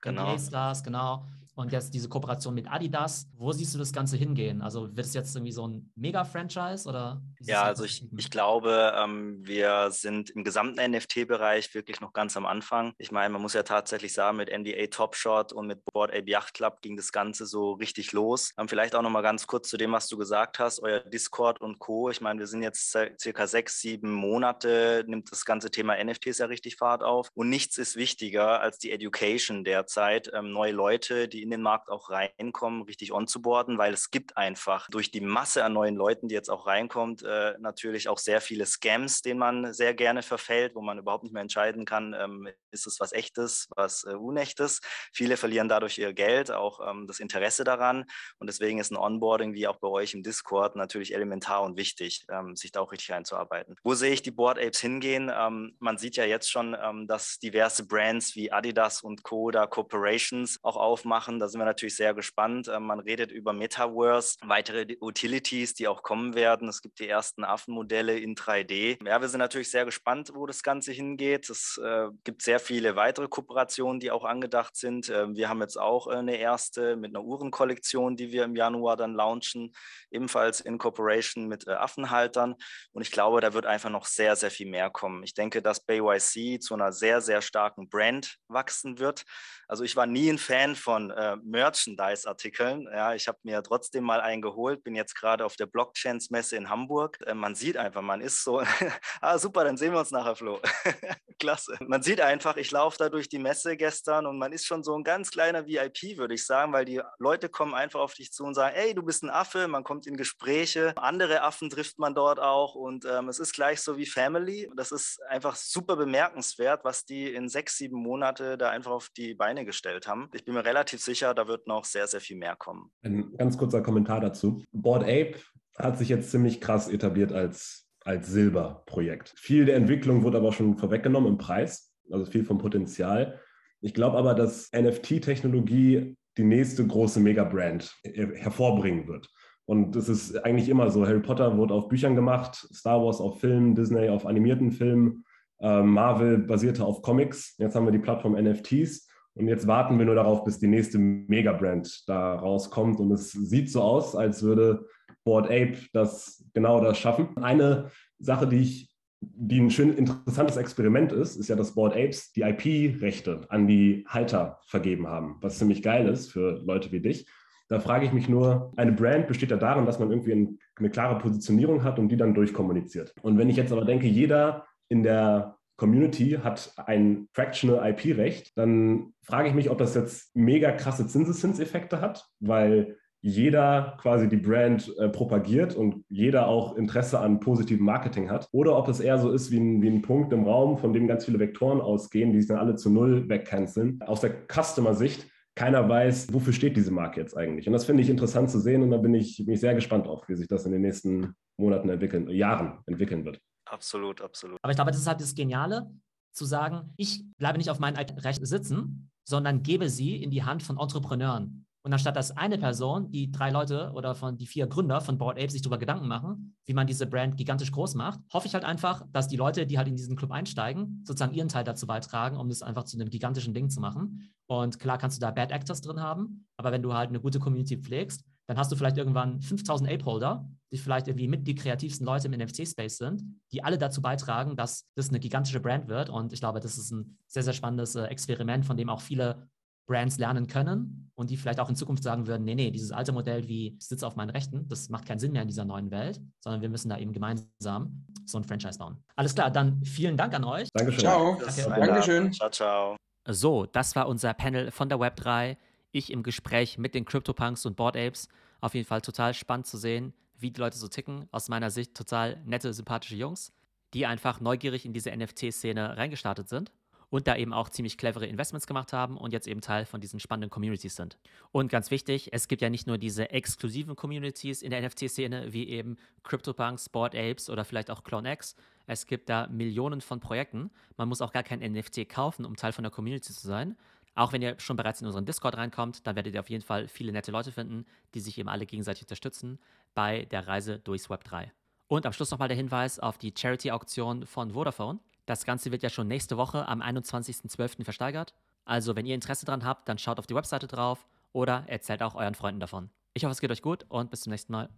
Genau. 0.00 0.34
NBA-Stars, 0.34 0.82
genau. 0.82 1.24
Und 1.58 1.72
jetzt 1.72 1.92
diese 1.92 2.08
Kooperation 2.08 2.54
mit 2.54 2.70
Adidas. 2.70 3.28
Wo 3.36 3.50
siehst 3.52 3.74
du 3.74 3.78
das 3.78 3.92
Ganze 3.92 4.16
hingehen? 4.16 4.62
Also 4.62 4.96
wird 4.96 5.06
es 5.06 5.14
jetzt 5.14 5.34
irgendwie 5.34 5.52
so 5.52 5.66
ein 5.66 5.90
Mega-Franchise 5.96 6.88
oder? 6.88 7.20
Ja, 7.40 7.64
also 7.64 7.84
ich, 7.84 8.06
ich 8.16 8.30
glaube, 8.30 8.92
ähm, 8.96 9.44
wir 9.44 9.90
sind 9.90 10.30
im 10.30 10.44
gesamten 10.44 10.78
NFT-Bereich 10.92 11.74
wirklich 11.74 12.00
noch 12.00 12.12
ganz 12.12 12.36
am 12.36 12.46
Anfang. 12.46 12.92
Ich 12.98 13.10
meine, 13.10 13.30
man 13.30 13.42
muss 13.42 13.54
ja 13.54 13.64
tatsächlich 13.64 14.12
sagen, 14.12 14.36
mit 14.36 14.50
NDA 14.50 14.86
Top 14.86 15.16
Shot 15.16 15.52
und 15.52 15.66
mit 15.66 15.84
Board 15.86 16.12
Ape 16.12 16.30
Yacht 16.30 16.54
Club 16.54 16.80
ging 16.80 16.96
das 16.96 17.10
Ganze 17.10 17.44
so 17.44 17.72
richtig 17.72 18.12
los. 18.12 18.52
Ähm, 18.56 18.68
vielleicht 18.68 18.94
auch 18.94 19.02
noch 19.02 19.10
mal 19.10 19.22
ganz 19.22 19.48
kurz 19.48 19.68
zu 19.68 19.76
dem, 19.76 19.90
was 19.90 20.06
du 20.06 20.16
gesagt 20.16 20.60
hast, 20.60 20.80
euer 20.80 21.00
Discord 21.00 21.60
und 21.60 21.80
Co. 21.80 22.10
Ich 22.10 22.20
meine, 22.20 22.38
wir 22.38 22.46
sind 22.46 22.62
jetzt 22.62 22.96
circa 23.20 23.46
sechs, 23.48 23.80
sieben 23.80 24.12
Monate, 24.12 25.04
nimmt 25.08 25.32
das 25.32 25.44
ganze 25.44 25.72
Thema 25.72 25.96
NFTs 26.02 26.38
ja 26.38 26.46
richtig 26.46 26.76
Fahrt 26.76 27.02
auf. 27.02 27.30
Und 27.34 27.48
nichts 27.48 27.78
ist 27.78 27.96
wichtiger 27.96 28.60
als 28.60 28.78
die 28.78 28.92
Education 28.92 29.64
derzeit, 29.64 30.30
ähm, 30.32 30.52
neue 30.52 30.72
Leute, 30.72 31.26
die 31.26 31.47
in 31.48 31.52
den 31.52 31.62
Markt 31.62 31.88
auch 31.88 32.10
reinkommen, 32.10 32.82
richtig 32.82 33.10
onzuboarden, 33.10 33.78
weil 33.78 33.94
es 33.94 34.10
gibt 34.10 34.36
einfach 34.36 34.86
durch 34.90 35.10
die 35.10 35.22
Masse 35.22 35.64
an 35.64 35.72
neuen 35.72 35.96
Leuten, 35.96 36.28
die 36.28 36.34
jetzt 36.34 36.50
auch 36.50 36.66
reinkommt, 36.66 37.22
äh, 37.22 37.54
natürlich 37.58 38.10
auch 38.10 38.18
sehr 38.18 38.42
viele 38.42 38.66
Scams, 38.66 39.22
denen 39.22 39.40
man 39.40 39.72
sehr 39.72 39.94
gerne 39.94 40.22
verfällt, 40.22 40.74
wo 40.74 40.82
man 40.82 40.98
überhaupt 40.98 41.24
nicht 41.24 41.32
mehr 41.32 41.40
entscheiden 41.40 41.86
kann, 41.86 42.14
ähm, 42.18 42.48
ist 42.70 42.86
es 42.86 43.00
was 43.00 43.12
echtes, 43.12 43.68
was 43.76 44.04
äh, 44.04 44.12
unechtes. 44.12 44.80
Viele 45.14 45.38
verlieren 45.38 45.70
dadurch 45.70 45.96
ihr 45.96 46.12
Geld, 46.12 46.50
auch 46.50 46.86
ähm, 46.86 47.06
das 47.06 47.18
Interesse 47.18 47.64
daran. 47.64 48.04
Und 48.38 48.48
deswegen 48.48 48.78
ist 48.78 48.92
ein 48.92 48.98
Onboarding 48.98 49.54
wie 49.54 49.66
auch 49.68 49.78
bei 49.78 49.88
euch 49.88 50.12
im 50.12 50.22
Discord 50.22 50.76
natürlich 50.76 51.14
elementar 51.14 51.62
und 51.62 51.78
wichtig, 51.78 52.26
ähm, 52.30 52.56
sich 52.56 52.72
da 52.72 52.80
auch 52.80 52.92
richtig 52.92 53.14
einzuarbeiten. 53.14 53.74
Wo 53.82 53.94
sehe 53.94 54.12
ich 54.12 54.20
die 54.20 54.32
Board 54.32 54.58
Apes 54.58 54.80
hingehen? 54.80 55.32
Ähm, 55.34 55.76
man 55.78 55.96
sieht 55.96 56.16
ja 56.16 56.26
jetzt 56.26 56.50
schon, 56.50 56.76
ähm, 56.78 57.06
dass 57.06 57.38
diverse 57.38 57.86
Brands 57.86 58.36
wie 58.36 58.52
Adidas 58.52 59.02
und 59.02 59.22
Co. 59.22 59.50
da 59.50 59.66
Corporations 59.66 60.58
auch 60.62 60.76
aufmachen. 60.76 61.37
Da 61.38 61.48
sind 61.48 61.60
wir 61.60 61.64
natürlich 61.64 61.96
sehr 61.96 62.14
gespannt. 62.14 62.68
Ähm, 62.68 62.84
man 62.84 63.00
redet 63.00 63.30
über 63.32 63.52
Metaverse, 63.52 64.36
weitere 64.42 64.96
Utilities, 65.00 65.74
die 65.74 65.88
auch 65.88 66.02
kommen 66.02 66.34
werden. 66.34 66.68
Es 66.68 66.82
gibt 66.82 66.98
die 66.98 67.08
ersten 67.08 67.44
Affenmodelle 67.44 68.18
in 68.18 68.34
3D. 68.34 69.04
Ja, 69.06 69.20
wir 69.20 69.28
sind 69.28 69.40
natürlich 69.40 69.70
sehr 69.70 69.84
gespannt, 69.84 70.32
wo 70.34 70.46
das 70.46 70.62
Ganze 70.62 70.92
hingeht. 70.92 71.50
Es 71.50 71.78
äh, 71.82 72.08
gibt 72.24 72.42
sehr 72.42 72.60
viele 72.60 72.96
weitere 72.96 73.28
Kooperationen, 73.28 74.00
die 74.00 74.10
auch 74.10 74.24
angedacht 74.24 74.76
sind. 74.76 75.08
Äh, 75.08 75.34
wir 75.34 75.48
haben 75.48 75.60
jetzt 75.60 75.78
auch 75.78 76.08
äh, 76.08 76.16
eine 76.16 76.36
erste 76.36 76.96
mit 76.96 77.14
einer 77.14 77.24
Uhrenkollektion, 77.24 78.16
die 78.16 78.32
wir 78.32 78.44
im 78.44 78.56
Januar 78.56 78.96
dann 78.96 79.14
launchen, 79.14 79.72
ebenfalls 80.10 80.60
in 80.60 80.78
Cooperation 80.78 81.46
mit 81.46 81.66
äh, 81.66 81.72
Affenhaltern. 81.72 82.54
Und 82.92 83.02
ich 83.02 83.10
glaube, 83.10 83.40
da 83.40 83.52
wird 83.54 83.66
einfach 83.66 83.90
noch 83.90 84.06
sehr, 84.06 84.36
sehr 84.36 84.50
viel 84.50 84.68
mehr 84.68 84.90
kommen. 84.90 85.22
Ich 85.22 85.34
denke, 85.34 85.62
dass 85.62 85.84
BYC 85.84 86.60
zu 86.60 86.74
einer 86.74 86.92
sehr, 86.92 87.20
sehr 87.20 87.42
starken 87.42 87.88
Brand 87.88 88.36
wachsen 88.48 88.98
wird. 88.98 89.24
Also 89.66 89.84
ich 89.84 89.96
war 89.96 90.06
nie 90.06 90.30
ein 90.30 90.38
Fan 90.38 90.74
von 90.74 91.10
äh, 91.18 91.36
Merchandise-Artikeln. 91.42 92.88
Ja, 92.92 93.14
ich 93.14 93.26
habe 93.26 93.38
mir 93.42 93.62
trotzdem 93.62 94.04
mal 94.04 94.20
einen 94.20 94.40
geholt, 94.40 94.84
bin 94.84 94.94
jetzt 94.94 95.14
gerade 95.14 95.44
auf 95.44 95.56
der 95.56 95.66
Blockchains-Messe 95.66 96.56
in 96.56 96.70
Hamburg. 96.70 97.18
Äh, 97.26 97.34
man 97.34 97.54
sieht 97.54 97.76
einfach, 97.76 98.02
man 98.02 98.20
ist 98.20 98.44
so, 98.44 98.62
ah 99.20 99.38
super, 99.38 99.64
dann 99.64 99.76
sehen 99.76 99.92
wir 99.92 99.98
uns 99.98 100.12
nachher, 100.12 100.36
Flo. 100.36 100.60
Klasse. 101.38 101.76
Man 101.80 102.02
sieht 102.02 102.20
einfach, 102.20 102.56
ich 102.56 102.70
laufe 102.70 102.98
da 102.98 103.08
durch 103.08 103.28
die 103.28 103.38
Messe 103.38 103.76
gestern 103.76 104.26
und 104.26 104.38
man 104.38 104.52
ist 104.52 104.66
schon 104.66 104.82
so 104.82 104.96
ein 104.96 105.04
ganz 105.04 105.30
kleiner 105.30 105.66
VIP, 105.66 106.18
würde 106.18 106.34
ich 106.34 106.44
sagen, 106.44 106.72
weil 106.72 106.84
die 106.84 107.00
Leute 107.18 107.48
kommen 107.48 107.74
einfach 107.74 108.00
auf 108.00 108.14
dich 108.14 108.32
zu 108.32 108.44
und 108.44 108.54
sagen, 108.54 108.74
ey, 108.76 108.94
du 108.94 109.02
bist 109.02 109.22
ein 109.22 109.30
Affe, 109.30 109.68
man 109.68 109.84
kommt 109.84 110.06
in 110.06 110.16
Gespräche. 110.16 110.94
Andere 110.96 111.42
Affen 111.42 111.70
trifft 111.70 111.98
man 111.98 112.14
dort 112.14 112.40
auch 112.40 112.74
und 112.74 113.04
ähm, 113.04 113.28
es 113.28 113.38
ist 113.38 113.52
gleich 113.52 113.80
so 113.80 113.96
wie 113.96 114.06
Family. 114.06 114.70
Das 114.76 114.92
ist 114.92 115.20
einfach 115.28 115.56
super 115.56 115.96
bemerkenswert, 115.96 116.84
was 116.84 117.04
die 117.04 117.32
in 117.32 117.48
sechs, 117.48 117.76
sieben 117.76 117.96
Monate 117.96 118.58
da 118.58 118.70
einfach 118.70 118.92
auf 118.92 119.08
die 119.16 119.34
Beine 119.34 119.64
gestellt 119.64 120.08
haben. 120.08 120.28
Ich 120.32 120.44
bin 120.44 120.54
mir 120.54 120.64
relativ 120.64 121.00
sicher, 121.08 121.34
da 121.34 121.48
wird 121.48 121.66
noch 121.66 121.84
sehr, 121.84 122.06
sehr 122.06 122.20
viel 122.20 122.36
mehr 122.36 122.54
kommen. 122.56 122.90
Ein 123.02 123.36
ganz 123.36 123.56
kurzer 123.56 123.82
Kommentar 123.82 124.20
dazu. 124.20 124.62
Board 124.72 125.02
Ape 125.04 125.34
hat 125.76 125.98
sich 125.98 126.08
jetzt 126.08 126.30
ziemlich 126.30 126.60
krass 126.60 126.88
etabliert 126.88 127.32
als, 127.32 127.88
als 128.04 128.28
Silberprojekt. 128.28 129.34
Viel 129.36 129.64
der 129.64 129.76
Entwicklung 129.76 130.22
wurde 130.22 130.38
aber 130.38 130.52
schon 130.52 130.76
vorweggenommen 130.76 131.32
im 131.32 131.38
Preis, 131.38 131.94
also 132.10 132.24
viel 132.26 132.44
vom 132.44 132.58
Potenzial. 132.58 133.40
Ich 133.80 133.94
glaube 133.94 134.18
aber, 134.18 134.34
dass 134.34 134.70
NFT-Technologie 134.72 136.16
die 136.36 136.44
nächste 136.44 136.86
große 136.86 137.20
Mega-Brand 137.20 137.96
hervorbringen 138.04 139.08
wird. 139.08 139.28
Und 139.66 139.96
es 139.96 140.08
ist 140.08 140.36
eigentlich 140.44 140.68
immer 140.68 140.90
so. 140.90 141.06
Harry 141.06 141.20
Potter 141.20 141.56
wurde 141.56 141.74
auf 141.74 141.88
Büchern 141.88 142.16
gemacht, 142.16 142.68
Star 142.72 143.02
Wars 143.04 143.20
auf 143.20 143.40
Filmen, 143.40 143.74
Disney 143.74 144.08
auf 144.08 144.26
animierten 144.26 144.70
Filmen, 144.70 145.24
äh, 145.60 145.82
Marvel 145.82 146.38
basierte 146.38 146.84
auf 146.84 147.02
Comics. 147.02 147.54
Jetzt 147.58 147.74
haben 147.74 147.86
wir 147.86 147.92
die 147.92 147.98
Plattform 147.98 148.34
NFTs. 148.34 149.07
Und 149.38 149.46
jetzt 149.48 149.66
warten 149.66 149.98
wir 149.98 150.06
nur 150.06 150.16
darauf, 150.16 150.44
bis 150.44 150.58
die 150.58 150.66
nächste 150.66 150.98
Megabrand 150.98 152.08
da 152.08 152.34
rauskommt. 152.34 152.98
Und 152.98 153.12
es 153.12 153.30
sieht 153.30 153.70
so 153.70 153.82
aus, 153.82 154.16
als 154.16 154.42
würde 154.42 154.86
Board 155.24 155.46
Ape 155.46 155.76
das 155.92 156.44
genau 156.54 156.80
das 156.82 156.98
schaffen. 156.98 157.36
Eine 157.36 157.90
Sache, 158.18 158.48
die 158.48 158.56
ich, 158.56 158.94
die 159.20 159.60
ein 159.60 159.70
schön 159.70 159.94
interessantes 159.94 160.56
Experiment 160.56 161.12
ist, 161.12 161.36
ist 161.36 161.48
ja, 161.48 161.56
dass 161.56 161.74
Board 161.74 161.94
Apes 161.94 162.32
die 162.32 162.42
IP-Rechte 162.42 163.42
an 163.48 163.68
die 163.68 164.04
Halter 164.08 164.58
vergeben 164.66 165.06
haben, 165.06 165.36
was 165.40 165.58
ziemlich 165.58 165.82
geil 165.82 166.08
ist 166.08 166.32
für 166.32 166.60
Leute 166.64 166.90
wie 166.90 167.00
dich. 167.00 167.28
Da 167.68 167.78
frage 167.78 168.06
ich 168.06 168.12
mich 168.12 168.28
nur, 168.28 168.72
eine 168.76 168.92
Brand 168.92 169.28
besteht 169.28 169.50
ja 169.50 169.56
darin, 169.56 169.84
dass 169.84 169.98
man 169.98 170.10
irgendwie 170.10 170.58
eine 170.76 170.90
klare 170.90 171.18
Positionierung 171.18 171.84
hat 171.84 171.98
und 171.98 172.08
die 172.08 172.16
dann 172.16 172.34
durchkommuniziert. 172.34 173.14
Und 173.20 173.38
wenn 173.38 173.50
ich 173.50 173.56
jetzt 173.56 173.72
aber 173.72 173.84
denke, 173.84 174.06
jeder 174.06 174.64
in 174.88 175.02
der 175.02 175.57
Community 175.78 176.38
hat 176.42 176.72
ein 176.76 177.28
Fractional 177.32 177.88
IP-Recht, 177.90 178.52
dann 178.58 179.14
frage 179.22 179.48
ich 179.48 179.54
mich, 179.54 179.70
ob 179.70 179.78
das 179.78 179.94
jetzt 179.94 180.34
mega 180.36 180.72
krasse 180.72 181.06
Zinseszinseffekte 181.06 182.00
hat, 182.00 182.28
weil 182.40 182.96
jeder 183.20 183.96
quasi 184.00 184.28
die 184.28 184.36
Brand 184.36 184.92
äh, 184.98 185.08
propagiert 185.08 185.74
und 185.74 186.04
jeder 186.08 186.48
auch 186.48 186.76
Interesse 186.76 187.18
an 187.20 187.40
positivem 187.40 187.84
Marketing 187.84 188.30
hat. 188.30 188.48
Oder 188.52 188.76
ob 188.76 188.88
es 188.88 189.00
eher 189.00 189.18
so 189.18 189.32
ist 189.32 189.50
wie 189.50 189.58
ein, 189.58 189.82
wie 189.82 189.88
ein 189.88 190.02
Punkt 190.02 190.32
im 190.32 190.44
Raum, 190.44 190.78
von 190.78 190.92
dem 190.92 191.08
ganz 191.08 191.24
viele 191.24 191.40
Vektoren 191.40 191.80
ausgehen, 191.80 192.32
die 192.32 192.40
sich 192.40 192.48
dann 192.48 192.58
alle 192.58 192.76
zu 192.76 192.90
Null 192.90 193.28
wegcanceln. 193.28 194.00
Aus 194.02 194.20
der 194.20 194.32
Customer-Sicht 194.46 195.26
keiner 195.56 195.88
weiß, 195.88 196.32
wofür 196.32 196.52
steht 196.52 196.76
diese 196.76 196.92
Marke 196.92 197.20
jetzt 197.20 197.36
eigentlich. 197.36 197.66
Und 197.66 197.72
das 197.72 197.84
finde 197.84 198.02
ich 198.02 198.10
interessant 198.10 198.50
zu 198.50 198.60
sehen 198.60 198.82
und 198.82 198.90
da 198.90 198.96
bin 198.96 199.14
ich, 199.14 199.44
bin 199.44 199.56
sehr 199.56 199.74
gespannt 199.74 200.06
auf, 200.06 200.28
wie 200.28 200.36
sich 200.36 200.46
das 200.46 200.64
in 200.66 200.72
den 200.72 200.82
nächsten 200.82 201.34
Monaten 201.56 201.88
entwickeln, 201.88 202.28
Jahren 202.30 202.78
entwickeln 202.86 203.24
wird. 203.24 203.40
Absolut, 203.70 204.20
absolut. 204.20 204.58
Aber 204.62 204.70
ich 204.70 204.76
glaube, 204.76 204.90
das 204.90 205.00
ist 205.00 205.06
halt 205.06 205.20
das 205.20 205.34
Geniale, 205.34 205.90
zu 206.32 206.44
sagen, 206.44 206.92
ich 206.96 207.24
bleibe 207.36 207.58
nicht 207.58 207.70
auf 207.70 207.80
meinen 207.80 207.96
Recht 207.96 208.46
sitzen, 208.46 209.10
sondern 209.24 209.62
gebe 209.62 209.90
sie 209.90 210.22
in 210.22 210.30
die 210.30 210.44
Hand 210.44 210.62
von 210.62 210.78
Entrepreneuren. 210.78 211.66
Und 211.82 211.92
anstatt 211.92 212.16
dass 212.16 212.36
eine 212.36 212.58
Person, 212.58 213.10
die 213.10 213.30
drei 213.30 213.50
Leute 213.50 213.92
oder 213.94 214.14
von 214.14 214.36
die 214.36 214.46
vier 214.46 214.66
Gründer 214.66 215.00
von 215.00 215.16
Board 215.16 215.38
Ape 215.38 215.50
sich 215.50 215.62
darüber 215.62 215.78
Gedanken 215.78 216.08
machen, 216.08 216.56
wie 216.66 216.74
man 216.74 216.86
diese 216.86 217.06
Brand 217.06 217.36
gigantisch 217.36 217.72
groß 217.72 217.94
macht, 217.94 218.20
hoffe 218.32 218.46
ich 218.46 218.54
halt 218.54 218.64
einfach, 218.64 219.06
dass 219.12 219.28
die 219.28 219.36
Leute, 219.36 219.66
die 219.66 219.78
halt 219.78 219.88
in 219.88 219.96
diesen 219.96 220.16
Club 220.16 220.30
einsteigen, 220.30 221.02
sozusagen 221.06 221.34
ihren 221.34 221.48
Teil 221.48 221.64
dazu 221.64 221.86
beitragen, 221.86 222.36
um 222.36 222.48
das 222.48 222.62
einfach 222.62 222.84
zu 222.84 222.98
einem 222.98 223.10
gigantischen 223.10 223.54
Ding 223.54 223.70
zu 223.70 223.80
machen. 223.80 224.30
Und 224.46 224.78
klar 224.78 224.98
kannst 224.98 225.16
du 225.16 225.20
da 225.20 225.30
Bad 225.30 225.52
Actors 225.52 225.80
drin 225.80 226.00
haben, 226.00 226.46
aber 226.56 226.72
wenn 226.72 226.82
du 226.82 226.94
halt 226.94 227.08
eine 227.08 227.20
gute 227.20 227.38
Community 227.38 227.78
pflegst, 227.78 228.24
dann 228.48 228.56
hast 228.56 228.72
du 228.72 228.76
vielleicht 228.76 228.96
irgendwann 228.96 229.40
5000 229.40 229.90
Ape-Holder, 229.90 230.48
die 230.72 230.78
vielleicht 230.78 231.06
irgendwie 231.06 231.28
mit 231.28 231.46
die 231.46 231.54
kreativsten 231.54 232.06
Leute 232.06 232.28
im 232.28 232.32
NFT-Space 232.32 232.96
sind, 232.96 233.22
die 233.52 233.62
alle 233.62 233.76
dazu 233.76 234.00
beitragen, 234.00 234.56
dass 234.56 234.86
das 234.94 235.10
eine 235.10 235.20
gigantische 235.20 235.60
Brand 235.60 235.88
wird. 235.88 236.08
Und 236.08 236.32
ich 236.32 236.40
glaube, 236.40 236.58
das 236.58 236.78
ist 236.78 236.90
ein 236.90 237.18
sehr, 237.26 237.42
sehr 237.42 237.52
spannendes 237.52 237.94
äh, 237.94 238.04
Experiment, 238.04 238.64
von 238.64 238.76
dem 238.76 238.88
auch 238.88 239.02
viele 239.02 239.48
Brands 239.86 240.18
lernen 240.18 240.46
können 240.46 241.10
und 241.14 241.30
die 241.30 241.36
vielleicht 241.36 241.60
auch 241.60 241.68
in 241.68 241.76
Zukunft 241.76 242.02
sagen 242.02 242.26
würden, 242.26 242.44
nee, 242.44 242.54
nee, 242.54 242.70
dieses 242.70 242.92
alte 242.92 243.12
Modell 243.12 243.48
wie 243.48 243.76
Sitz 243.80 244.02
auf 244.02 244.16
meinen 244.16 244.30
Rechten, 244.30 244.68
das 244.68 244.88
macht 244.88 245.06
keinen 245.06 245.18
Sinn 245.18 245.32
mehr 245.32 245.42
in 245.42 245.48
dieser 245.48 245.64
neuen 245.64 245.90
Welt, 245.90 246.20
sondern 246.40 246.60
wir 246.62 246.68
müssen 246.68 246.90
da 246.90 246.98
eben 246.98 247.12
gemeinsam 247.12 248.06
so 248.24 248.38
ein 248.38 248.44
Franchise 248.44 248.78
bauen. 248.78 249.02
Alles 249.16 249.34
klar, 249.34 249.50
dann 249.50 249.82
vielen 249.84 250.16
Dank 250.16 250.34
an 250.34 250.44
euch. 250.44 250.68
Dankeschön. 250.74 251.00
Ciao. 251.00 251.38
Danke. 251.40 251.86
Dankeschön. 251.86 252.32
Ciao, 252.32 252.50
ciao. 252.50 252.96
So, 253.26 253.66
das 253.66 253.96
war 253.96 254.08
unser 254.08 254.32
Panel 254.34 254.70
von 254.70 254.88
der 254.88 254.98
Web3 254.98 255.56
ich 255.92 256.12
im 256.12 256.22
Gespräch 256.22 256.78
mit 256.78 256.94
den 256.94 257.04
CryptoPunks 257.04 257.66
und 257.66 257.76
Board 257.76 257.96
Apes. 257.96 258.28
Auf 258.60 258.74
jeden 258.74 258.86
Fall 258.86 259.00
total 259.00 259.34
spannend 259.34 259.66
zu 259.66 259.76
sehen, 259.76 260.12
wie 260.38 260.50
die 260.50 260.60
Leute 260.60 260.76
so 260.76 260.88
ticken. 260.88 261.28
Aus 261.32 261.48
meiner 261.48 261.70
Sicht 261.70 261.94
total 261.94 262.40
nette, 262.44 262.72
sympathische 262.72 263.16
Jungs, 263.16 263.52
die 263.94 264.06
einfach 264.06 264.40
neugierig 264.40 264.84
in 264.84 264.92
diese 264.92 265.14
NFT-Szene 265.16 265.96
reingestartet 265.96 266.48
sind 266.48 266.72
und 267.10 267.26
da 267.26 267.36
eben 267.36 267.52
auch 267.52 267.68
ziemlich 267.70 267.96
clevere 267.96 268.26
Investments 268.26 268.66
gemacht 268.66 268.92
haben 268.92 269.16
und 269.16 269.32
jetzt 269.32 269.46
eben 269.46 269.60
Teil 269.60 269.86
von 269.86 270.00
diesen 270.00 270.20
spannenden 270.20 270.50
Communities 270.50 270.96
sind. 270.96 271.18
Und 271.52 271.70
ganz 271.70 271.90
wichtig, 271.90 272.32
es 272.32 272.48
gibt 272.48 272.62
ja 272.62 272.70
nicht 272.70 272.86
nur 272.86 272.98
diese 272.98 273.30
exklusiven 273.30 273.96
Communities 273.96 274.62
in 274.62 274.70
der 274.70 274.82
NFT-Szene, 274.82 275.52
wie 275.52 275.68
eben 275.68 275.96
CryptoPunks, 276.22 276.88
Board 276.90 277.14
Apes 277.14 277.48
oder 277.48 277.64
vielleicht 277.64 277.90
auch 277.90 278.04
CloneX. 278.04 278.56
Es 278.86 279.06
gibt 279.06 279.28
da 279.28 279.46
Millionen 279.48 280.00
von 280.00 280.20
Projekten. 280.20 280.70
Man 280.96 281.08
muss 281.08 281.20
auch 281.20 281.32
gar 281.32 281.42
kein 281.42 281.60
NFT 281.60 282.08
kaufen, 282.08 282.44
um 282.44 282.56
Teil 282.56 282.72
von 282.72 282.84
der 282.84 282.90
Community 282.90 283.32
zu 283.32 283.46
sein. 283.46 283.76
Auch 284.18 284.32
wenn 284.32 284.42
ihr 284.42 284.58
schon 284.58 284.76
bereits 284.76 285.00
in 285.00 285.06
unseren 285.06 285.26
Discord 285.26 285.56
reinkommt, 285.56 286.04
dann 286.04 286.16
werdet 286.16 286.34
ihr 286.34 286.40
auf 286.40 286.50
jeden 286.50 286.64
Fall 286.64 286.88
viele 286.88 287.12
nette 287.12 287.30
Leute 287.30 287.52
finden, 287.52 287.86
die 288.14 288.20
sich 288.20 288.36
eben 288.36 288.48
alle 288.48 288.66
gegenseitig 288.66 289.02
unterstützen 289.02 289.60
bei 289.94 290.24
der 290.24 290.48
Reise 290.48 290.80
durchs 290.80 291.08
Web 291.08 291.22
3. 291.22 291.52
Und 291.86 292.04
am 292.04 292.12
Schluss 292.12 292.32
nochmal 292.32 292.48
der 292.48 292.56
Hinweis 292.56 292.98
auf 292.98 293.16
die 293.16 293.32
Charity-Auktion 293.32 294.26
von 294.26 294.50
Vodafone. 294.50 294.98
Das 295.26 295.44
Ganze 295.44 295.70
wird 295.70 295.84
ja 295.84 295.88
schon 295.88 296.08
nächste 296.08 296.36
Woche 296.36 296.66
am 296.66 296.82
21.12. 296.82 297.84
versteigert. 297.84 298.34
Also, 298.64 298.96
wenn 298.96 299.06
ihr 299.06 299.14
Interesse 299.14 299.46
daran 299.46 299.64
habt, 299.64 299.88
dann 299.88 299.98
schaut 299.98 300.18
auf 300.18 300.26
die 300.26 300.34
Webseite 300.34 300.66
drauf 300.66 301.06
oder 301.32 301.62
erzählt 301.68 302.02
auch 302.02 302.16
euren 302.16 302.34
Freunden 302.34 302.58
davon. 302.58 302.90
Ich 303.14 303.22
hoffe, 303.22 303.32
es 303.32 303.40
geht 303.40 303.52
euch 303.52 303.62
gut 303.62 303.86
und 303.88 304.10
bis 304.10 304.22
zum 304.22 304.32
nächsten 304.32 304.50
Mal. 304.50 304.68